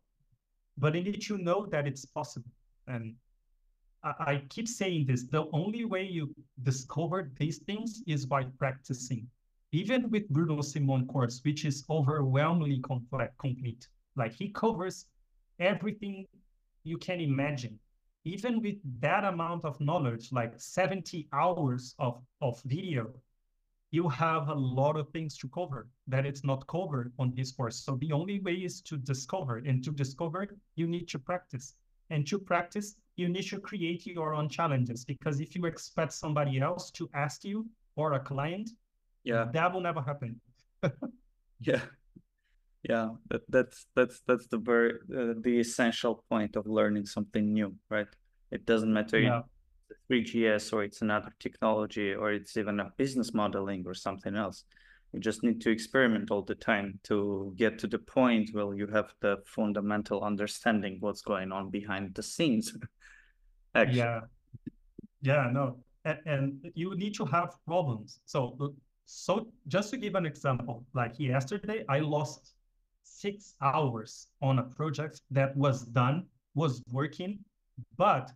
[0.78, 2.52] But you need to know that it's possible.
[2.88, 3.16] And
[4.04, 6.34] I, I keep saying this, the only way you
[6.64, 9.28] discover these things is by practicing.
[9.72, 12.82] Even with Bruno Simon course, which is overwhelmingly
[13.40, 13.88] complete.
[14.16, 15.06] Like he covers
[15.60, 16.26] everything
[16.84, 17.78] you can imagine
[18.28, 23.10] even with that amount of knowledge, like 70 hours of, of video,
[23.92, 27.78] you have a lot of things to cover that it's not covered on this course.
[27.78, 31.76] So the only way is to discover, and to discover, you need to practice.
[32.10, 36.60] And to practice, you need to create your own challenges because if you expect somebody
[36.60, 38.72] else to ask you or a client,
[39.24, 40.40] yeah, that will never happen.
[41.62, 41.82] yeah,
[42.90, 47.76] yeah, that, that's that's that's the very uh, the essential point of learning something new,
[47.90, 48.08] right?
[48.52, 49.42] It doesn't matter Yeah.
[50.08, 54.64] Three.js or it's another technology or it's even a business modeling or something else.
[55.12, 58.88] You just need to experiment all the time to get to the point where you
[58.88, 62.76] have the fundamental understanding what's going on behind the scenes.
[63.76, 64.22] Actually, Yeah.
[65.22, 65.78] Yeah, no.
[66.06, 68.20] And, and you need to have problems.
[68.26, 68.74] So,
[69.06, 72.54] so just to give an example, like yesterday, I lost
[73.08, 76.26] six hours on a project that was done,
[76.56, 77.40] was working,
[77.98, 78.32] but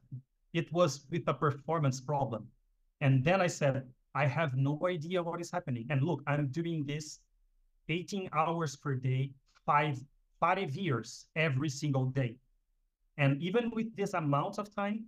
[0.54, 2.48] it was with a performance problem.
[3.02, 3.84] And then I said,
[4.16, 5.88] I have no idea what is happening.
[5.90, 7.20] And look, I'm doing this
[7.90, 9.32] 18 hours per day,
[9.66, 9.98] five,
[10.40, 12.36] five years every single day.
[13.18, 15.06] And even with this amount of time,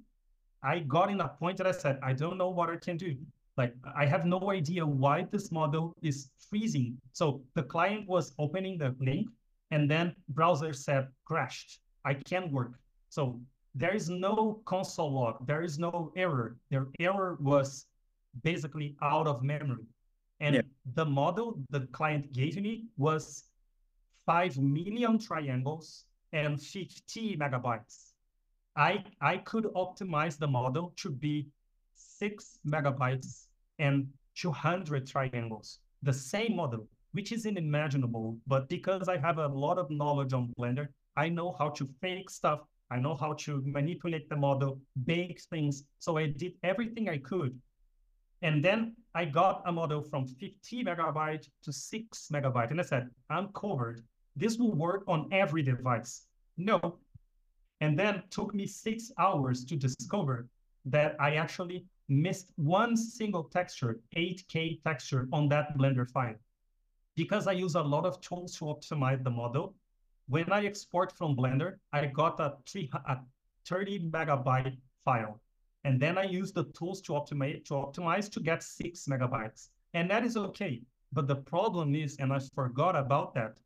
[0.64, 3.15] I got in a point that I said, I don't know what I can do.
[3.57, 6.98] Like, I have no idea why this model is freezing.
[7.11, 9.27] So the client was opening the link
[9.74, 11.80] and then browser said crashed.
[12.06, 12.74] I can't work.
[13.10, 13.40] So
[13.76, 15.45] there is no console log.
[15.48, 16.58] There is no error.
[16.70, 17.86] Their error was
[18.44, 19.86] basically out of memory.
[20.40, 20.62] And Yeah.
[21.00, 23.24] the model the client gave me was
[24.26, 28.14] 5 million triangles and 50 megabytes.
[28.76, 31.48] I, I could optimize the model to be
[31.95, 33.48] 6 megabytes
[33.80, 38.38] and 200 triangles, the same model, which is unimaginable.
[38.45, 42.30] But because I have a lot of knowledge on Blender, I know how to fake
[42.30, 42.61] stuff.
[42.91, 45.84] I know how to manipulate the model, bake things.
[45.99, 47.60] So I did everything I could.
[48.41, 52.72] And then I got a model from 50 megabyte to 6 megabyte.
[52.72, 54.03] And I said, I'm covered.
[54.35, 56.26] This will work on every device.
[56.57, 56.99] No.
[57.80, 60.48] And then took me six hours to discover
[60.85, 66.35] that I actually missed one single texture, 8K texture on that Blender file.
[67.15, 69.76] Because I use a lot of tools to optimize the model,
[70.27, 73.18] when I export from Blender, I got a, three, a
[73.68, 75.40] 30 megabyte file.
[75.84, 79.69] And then I use the tools to optimize to optimize to get six megabytes.
[79.94, 80.81] And that is okay.
[81.11, 83.57] But the problem is, and I forgot about that,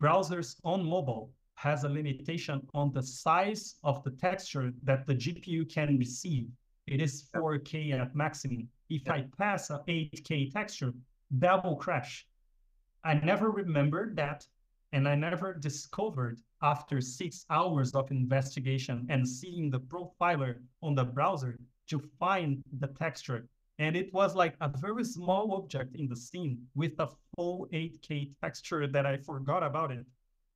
[0.00, 5.72] browsers on mobile has a limitation on the size of the texture that the GPU
[5.72, 6.48] can receive.
[6.86, 8.68] It is 4K at maximum.
[8.90, 10.92] If I pass a 8K texture,
[11.32, 12.26] that will crash.
[13.04, 14.46] I never remembered that,
[14.92, 21.04] and I never discovered after six hours of investigation and seeing the profiler on the
[21.04, 21.58] browser
[21.88, 23.48] to find the texture.
[23.78, 28.38] And it was like a very small object in the scene with a full 8K
[28.40, 30.06] texture that I forgot about it.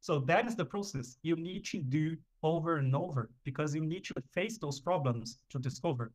[0.00, 4.04] So that is the process you need to do over and over because you need
[4.04, 6.12] to face those problems to discover.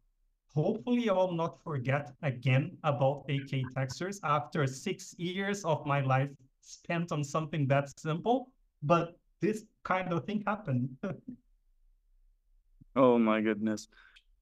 [0.56, 6.30] Hopefully, I'll not forget again about 8K textures after six years of my life
[6.61, 8.52] spent on something that simple.
[8.84, 10.90] But this kind of thing happened.
[12.94, 13.88] Oh my goodness.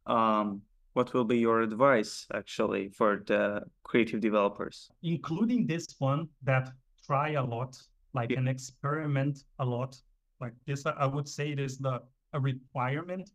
[0.07, 0.64] Um,
[0.94, 4.90] what will be your advice actually for the creative developers?
[5.03, 6.72] including this one that
[7.06, 7.77] try a lot,
[8.14, 8.40] like Yeah.
[8.40, 10.02] an experiment a lot.
[10.41, 12.02] Like this, I I would say it is the
[12.34, 13.30] a requirement.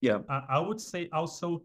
[0.00, 0.20] Yeah.
[0.28, 1.62] I, I would say also,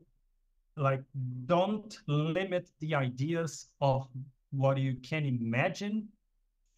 [0.80, 1.03] like
[1.45, 4.07] don't limit the ideas of
[4.51, 6.07] what you can imagine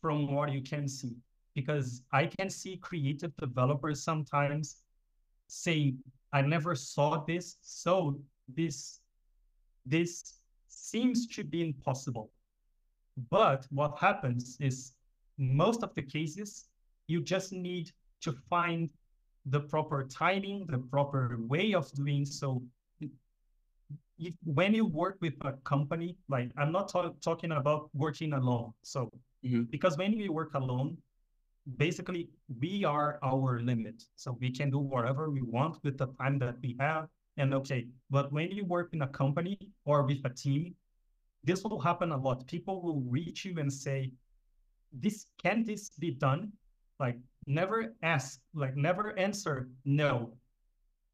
[0.01, 1.15] from what you can see,
[1.53, 4.83] because I can see creative developers sometimes
[5.47, 5.95] say,
[6.33, 9.01] "I never saw this, so this
[9.85, 12.31] this seems to be impossible."
[13.29, 14.95] But what happens is
[15.37, 16.69] most of the cases,
[17.07, 17.91] you just need
[18.21, 18.89] to find
[19.45, 22.63] the proper timing, the proper way of doing so.
[24.21, 28.71] If, when you work with a company, like I'm not ta- talking about working alone.
[28.83, 29.09] So,
[29.43, 29.69] Mhm.
[29.71, 31.01] because when we work alone,
[31.77, 32.29] basically
[32.59, 34.03] we are our limit.
[34.15, 37.09] So we can do whatever we want with the time that we have.
[37.37, 40.75] And okay, but when you work in a company or with a team,
[41.43, 42.45] this will happen a lot.
[42.45, 44.11] People will reach you and say,
[44.93, 46.53] "This can this be done?"
[46.99, 47.17] Like
[47.47, 50.37] never ask, like never answer no.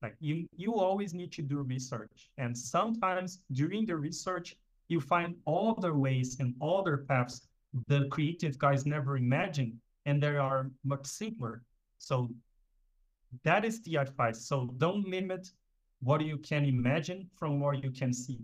[0.01, 4.55] Like you, you always need to do research, and sometimes during the research,
[4.89, 7.47] you find other ways and other paths
[7.87, 9.73] the creative guys never imagined,
[10.05, 11.63] and they are much simpler.
[11.99, 12.29] So
[13.43, 14.45] that is the advice.
[14.47, 15.49] So don't limit
[16.01, 18.39] what you can imagine from what you can see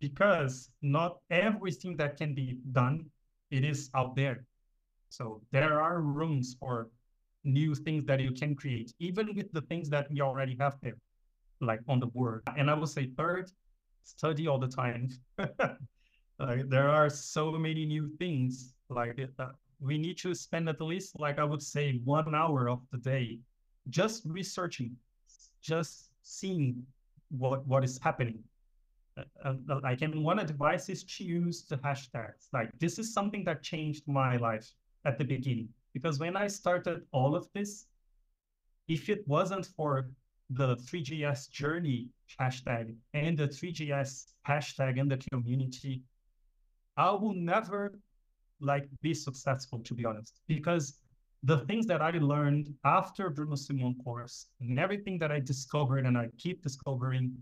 [0.00, 3.06] because not everything that can be done
[3.50, 4.44] it is out there.
[5.08, 6.88] So there are rooms for
[7.44, 10.96] new things that you can create, even with the things that you already have there,
[11.60, 12.42] like on the board.
[12.56, 13.50] And I would say third,
[14.04, 15.10] study all the time.
[15.38, 18.74] like, there are so many new things.
[18.88, 19.48] Like uh,
[19.80, 23.38] we need to spend at least, like I would say, one hour of the day
[23.90, 24.96] just researching,
[25.60, 26.82] just seeing
[27.30, 28.38] what what is happening.
[29.16, 32.48] Uh, uh, like, and one advice is to use the hashtags.
[32.52, 34.68] Like this is something that changed my life
[35.04, 37.86] at the beginning because when I started all of this,
[38.88, 40.10] if it wasn't for
[40.50, 42.08] the Three.js journey
[42.38, 46.02] hashtag and the Three.js hashtag in the community,
[46.96, 47.98] I will never
[48.60, 50.40] like be successful to be honest.
[50.48, 50.98] Because
[51.44, 56.18] the things that I learned after Bruno Simon course and everything that I discovered and
[56.18, 57.32] I keep discovering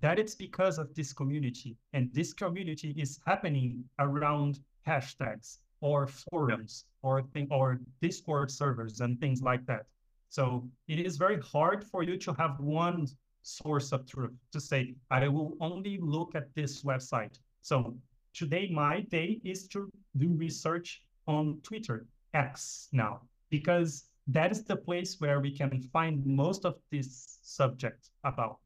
[0.00, 1.76] that it's because of this community.
[1.92, 9.20] And this community is happening around hashtags or forums or thing or discord servers and
[9.20, 9.86] things like that.
[10.28, 13.06] So it is very hard for you to have one
[13.42, 17.38] source of truth to say i will only look at this website.
[17.62, 17.96] So
[18.34, 23.20] today my day is to do research on twitter x now
[23.50, 28.58] because that is the place where we can find most of this subject about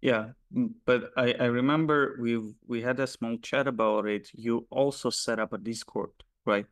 [0.00, 0.28] yeah,
[0.84, 4.30] but I, I remember we we had a small chat about it.
[4.32, 6.10] You also set up a Discord,
[6.46, 6.66] right?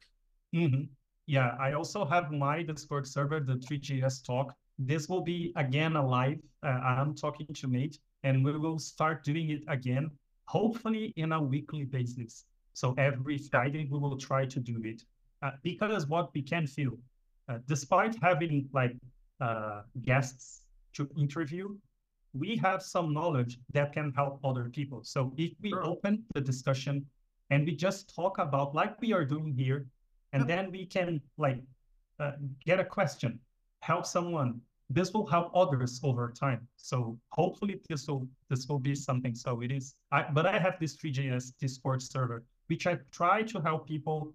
[0.54, 0.84] Mm-hmm.
[1.26, 4.54] Yeah, I also have my Discord server, the Three.js Talk.
[4.78, 6.38] This will be again a live.
[6.62, 10.10] Uh, I'm talking to Mate, and we will start doing it again,
[10.44, 12.44] hopefully in a weekly basis.
[12.74, 15.02] So every Friday we will try to do it
[15.42, 16.92] uh, because what we can feel,
[17.48, 18.94] uh, despite having like
[19.40, 20.62] uh, guests
[20.92, 21.74] to interview,
[22.38, 25.02] we have some knowledge that can help other people.
[25.04, 25.84] So if we sure.
[25.84, 27.06] open the discussion
[27.50, 29.86] and we just talk about like we are doing here,
[30.32, 31.60] and then we can like
[32.18, 32.32] uh,
[32.64, 33.38] get a question,
[33.80, 34.60] help someone.
[34.90, 36.68] This will help others over time.
[36.76, 39.34] So hopefully this will this will be something.
[39.34, 39.94] So it is.
[40.12, 44.34] I, but I have this Three.js Discord server, which I try to help people.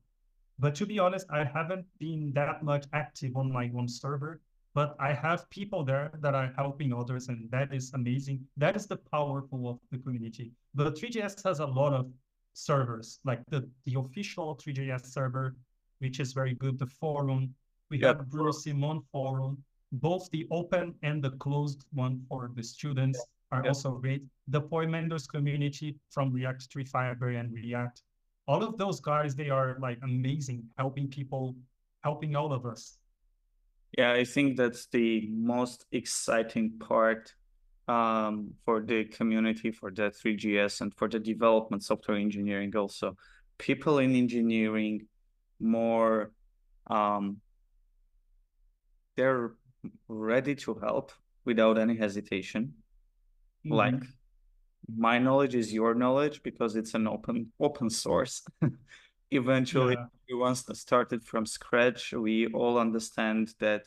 [0.60, 4.42] But to be honest, I haven't been that much active on my own server
[4.74, 8.46] but I have people there that are helping others, and that is amazing.
[8.58, 10.52] That is the powerful of the community.
[10.76, 12.10] The Three.js has a lot of
[12.54, 15.56] servers, like the, the official Three.js server,
[16.00, 17.54] which is very good, the forum.
[17.90, 18.18] We yep.
[18.18, 19.64] have Bruno Simon forum.
[19.92, 23.22] Both the open and the closed one for the students
[23.52, 23.68] are yep.
[23.68, 24.24] also great.
[24.48, 28.02] The Poimandres community from React Three Fiber and React.
[28.48, 31.56] All of those guys, they are like amazing, helping people,
[32.04, 32.98] helping all of us.
[33.98, 37.34] Yeah, I think that's the most exciting part
[37.88, 43.18] um, for the community, for the Three.js, and for the development software engineering also.
[43.58, 45.08] People in engineering
[45.60, 46.32] more,
[46.88, 47.38] um,
[49.18, 49.52] they're
[50.08, 51.12] ready to help
[51.46, 52.74] without any hesitation.
[53.66, 53.74] Mm-hmm.
[53.74, 54.04] Like
[54.96, 58.44] my knowledge is your knowledge because it's an open open source.
[59.32, 60.06] eventually yeah.
[60.30, 63.84] everyone started from scratch we all understand that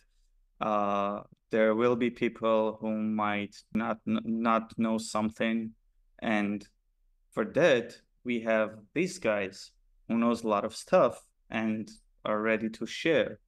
[0.61, 5.71] uh, there will be people who might not not know something
[6.23, 6.67] and
[7.33, 7.95] for that
[8.25, 9.71] we have these guys
[10.09, 11.91] who knows a lot of stuff and
[12.25, 13.39] are ready to share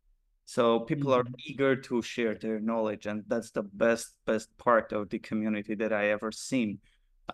[0.45, 1.29] so people mm-hmm.
[1.29, 5.75] are eager to share their knowledge and that's the best best part of the community
[5.75, 6.79] that i ever seen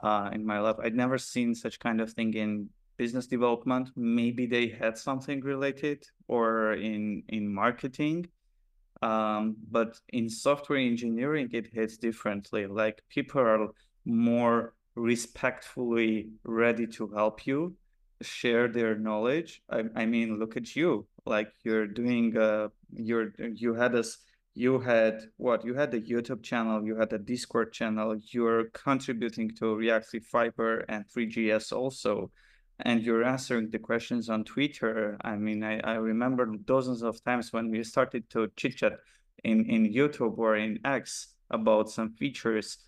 [0.03, 2.69] uh, in my life i'd never seen such kind of thing in
[3.03, 5.99] business development maybe they had something related
[6.29, 7.03] or in
[7.37, 8.21] in marketing.
[9.11, 12.65] Um, but in software engineering it hits differently.
[12.83, 13.69] Like people are
[14.05, 14.59] more
[14.95, 16.15] respectfully
[16.63, 17.61] ready to help you
[18.41, 19.51] share their knowledge.
[19.77, 20.91] I, I mean look at you.
[21.35, 22.69] Like you're doing uh
[23.09, 23.29] you're
[23.63, 24.11] you had us
[24.65, 25.15] you had
[25.47, 25.59] what?
[25.69, 30.73] You had a youtube channel you had a discord channel you're contributing to react fiber
[30.93, 32.31] and Three.js also
[32.81, 35.17] and you're answering the questions on Twitter.
[35.23, 38.99] I mean, I, I remember dozens of times when we started to chit chat
[39.45, 42.79] in, in YouTube or in X about some features,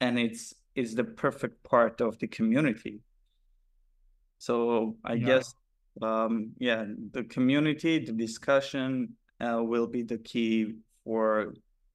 [0.00, 3.00] and it's it's the perfect part of the community.
[4.38, 5.26] So I yeah.
[5.26, 5.54] guess,
[6.00, 11.54] um, yeah, the community, the discussion uh, will be the key for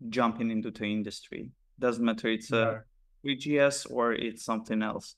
[0.09, 1.51] jumping into the industry.
[1.79, 2.57] Doesn't matter it's yeah.
[2.57, 2.79] a
[3.21, 5.15] Three.js or it's something else.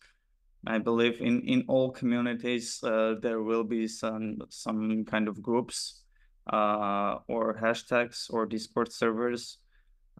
[0.67, 6.03] I believe in in all communities uh, there will be some some kind of groups
[6.51, 9.59] uh, or hashtags or Discord servers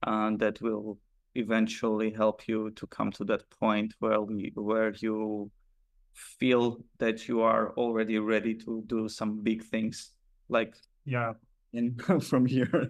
[0.04, 1.00] uh, that will
[1.36, 5.52] eventually help you to come to that point where we where you
[6.14, 10.12] feel that you are already ready to do some big things
[10.50, 10.76] like
[11.06, 11.34] yeah.
[11.74, 12.90] in from here.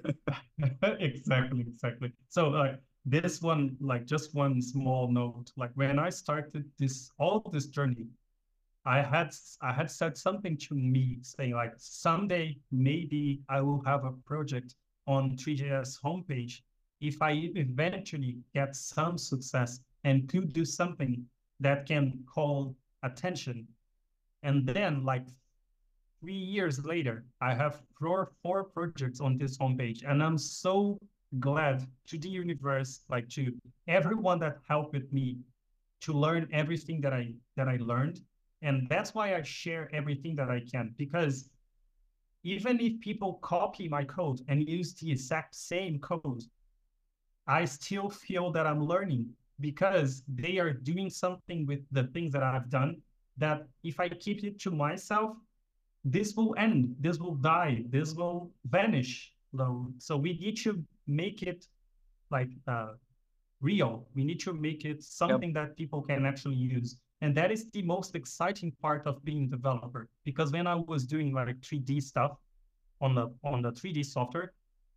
[1.00, 2.14] Exactly exactly.
[2.30, 2.80] So like
[3.10, 8.08] this one like just one small note like when i started this all this journey
[8.86, 14.04] i had i had said something to me saying like someday maybe i will have
[14.06, 14.76] a project
[15.08, 16.62] on Three.js homepage
[17.00, 21.26] if i eventually get some success and could do something
[21.60, 23.68] that can call attention.
[24.44, 25.26] And then like
[26.20, 30.04] three years later, I have four, four projects on this homepage.
[30.08, 31.00] And I'm so
[31.40, 33.54] glad to the universe, like to
[33.88, 35.38] everyone that helped with me
[36.02, 38.22] to learn everything that I that I learned.
[38.62, 41.50] And that's why I share everything that I can because
[42.44, 46.44] even if people copy my code and use the exact same code,
[47.46, 49.30] I still feel that I'm learning
[49.60, 53.02] because they are doing something with the things that I've done
[53.38, 55.38] that if I keep it to myself,
[56.06, 59.34] this will end, this will die, this will vanish.
[59.98, 61.68] So we need to make it
[62.30, 62.94] like uh,
[63.62, 64.08] real.
[64.16, 65.70] We need to make it something yep.
[65.70, 66.98] that people can actually use.
[67.22, 70.08] And that is the most exciting part of being a developer.
[70.24, 72.38] Because when I was doing like 3D stuff
[73.02, 74.54] on the on the 3D software,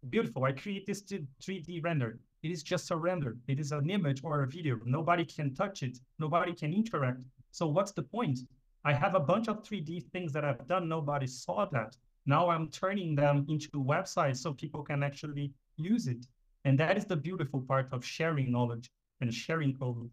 [0.08, 0.44] beautiful.
[0.44, 2.18] I create this 3D render.
[2.42, 3.36] It is just a render.
[3.48, 4.78] It is an image or a video.
[4.84, 5.98] Nobody can touch it.
[6.18, 7.20] Nobody can interact.
[7.50, 8.40] So what's the point?
[8.84, 10.88] I have a bunch of 3D things that I've done.
[10.88, 11.96] Nobody saw that.
[12.26, 16.26] Now I'm turning them into websites so people can actually use it.
[16.64, 18.90] And that is the beautiful part of sharing knowledge
[19.20, 20.10] and sharing code.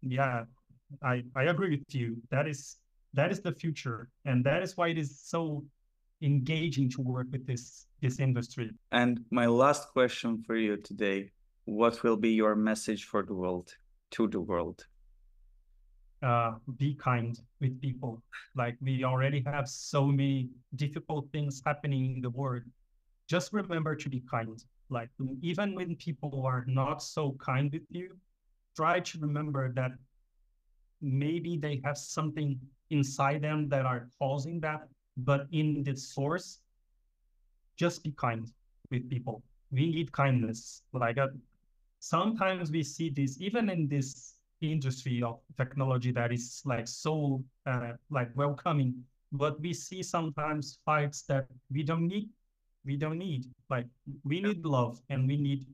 [0.00, 0.44] Yeah,
[1.02, 2.16] I, I agree with you.
[2.30, 2.78] That is
[3.12, 4.08] that is the future.
[4.24, 5.64] And that is why it is so
[6.22, 8.70] engaging to work with this this industry.
[8.92, 11.30] And my last question for you today
[11.64, 13.74] what will be your message for the world
[14.10, 14.86] to the world
[16.22, 18.22] uh, be kind with people
[18.54, 22.62] like we already have so many difficult things happening in the world
[23.28, 25.08] just remember to be kind like
[25.42, 28.16] even when people are not so kind with you
[28.76, 29.92] try to remember that
[31.00, 32.58] maybe they have something
[32.90, 36.60] inside them that are causing that but in the source
[37.76, 38.50] just be kind
[38.90, 39.42] with people.
[39.72, 40.82] We need kindness.
[40.92, 41.28] Like uh,
[41.98, 47.92] sometimes we see this even in this industry of technology that is like so uh,
[48.08, 48.94] like welcoming
[49.32, 52.28] but we see sometimes fights that we don't need
[52.84, 53.86] we don't need like
[54.24, 55.66] we need love and we need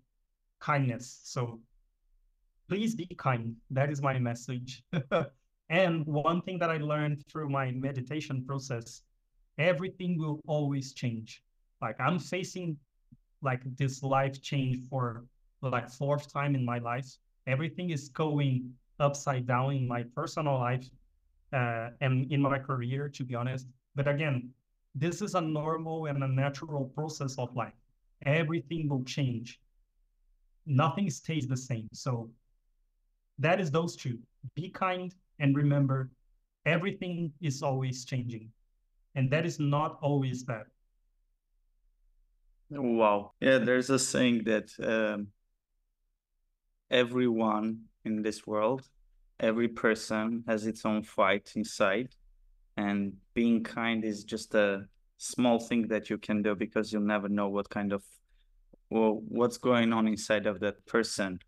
[0.61, 1.21] kindness.
[1.25, 1.61] So
[2.69, 3.57] please be kind.
[3.71, 4.83] That is my message.
[5.71, 9.03] And one thing that i learned through my meditation process
[9.57, 11.43] everything will always change.
[11.81, 12.77] Like i'm facing
[13.43, 15.25] like this life change for
[15.63, 17.07] like fourth time in my life.
[17.47, 20.87] Everything is going upside down in my personal life
[21.53, 23.67] uh, and in my career, to be honest.
[23.95, 24.51] But again,
[24.95, 27.75] this is a normal and a natural process of life.
[28.27, 29.61] Everything will change.
[30.67, 31.89] Nothing stays the same.
[31.93, 32.31] So
[33.39, 34.19] that is those two.
[34.55, 36.11] Be kind and remember
[36.67, 38.51] everything is always changing.
[39.15, 40.65] And that is not always bad.
[42.71, 43.33] Wow.
[43.41, 45.29] Yeah, there's a saying that um,
[46.91, 48.89] everyone in this world,
[49.41, 52.15] every person has its own fight inside.
[52.87, 52.99] And
[53.35, 54.69] being kind is just a
[55.19, 58.03] small thing that you can do because you'll never know what kind of
[58.89, 61.39] well what's going on inside of that person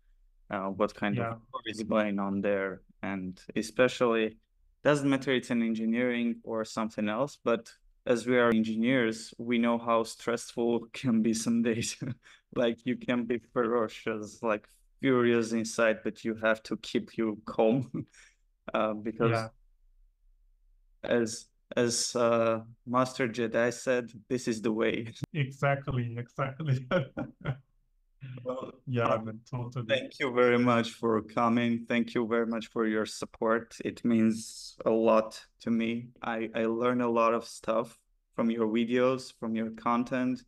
[0.51, 1.31] uh, what kind yeah.
[1.31, 4.37] of is going on there and especially
[4.83, 7.63] doesn't matter it's an engineering or something else but
[8.05, 11.97] as we are engineers we know how stressful can be some days
[12.55, 14.67] like you can be ferocious like
[15.03, 18.05] furious inside, but you have to keep you calm
[18.73, 19.47] uh, because yeah.
[21.03, 25.11] As as uh, Master Jedi said, this is the way.
[25.33, 26.85] Exactly, exactly.
[28.43, 29.85] well, yeah, uh, totally.
[29.87, 31.85] Thank you very much for coming.
[31.89, 33.75] Thank you very much for your support.
[33.83, 36.09] It means a lot to me.
[36.21, 37.97] I, I learn a lot of stuff
[38.35, 40.43] from your videos, from your content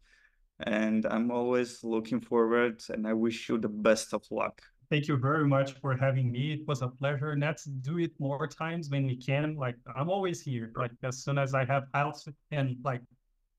[0.59, 4.61] and I'm always looking forward and I wish you the best of luck.
[4.89, 6.53] Thank you very much for having me.
[6.53, 7.35] It was a pleasure.
[7.37, 9.55] Let's do it more times when we can.
[9.55, 10.71] Like I'm always here.
[10.75, 13.01] Like as soon as I have health and like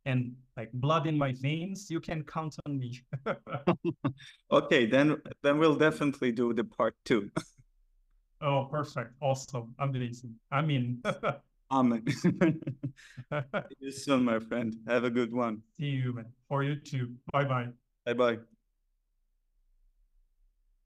[0.05, 3.03] and like blood in my veins, you can count on me.
[4.53, 7.31] okay, then then we'll definitely do the part two.
[8.41, 9.13] oh, perfect.
[9.21, 9.75] Awesome.
[9.79, 10.35] I'm amazing.
[10.51, 11.03] I mean
[11.73, 12.05] Amen.
[12.23, 14.77] See you soon, my friend.
[14.87, 15.63] Have a good one.
[15.77, 16.27] See you, man.
[16.49, 17.15] For you too.
[17.33, 17.69] Bye bye.
[18.05, 18.39] Bye bye.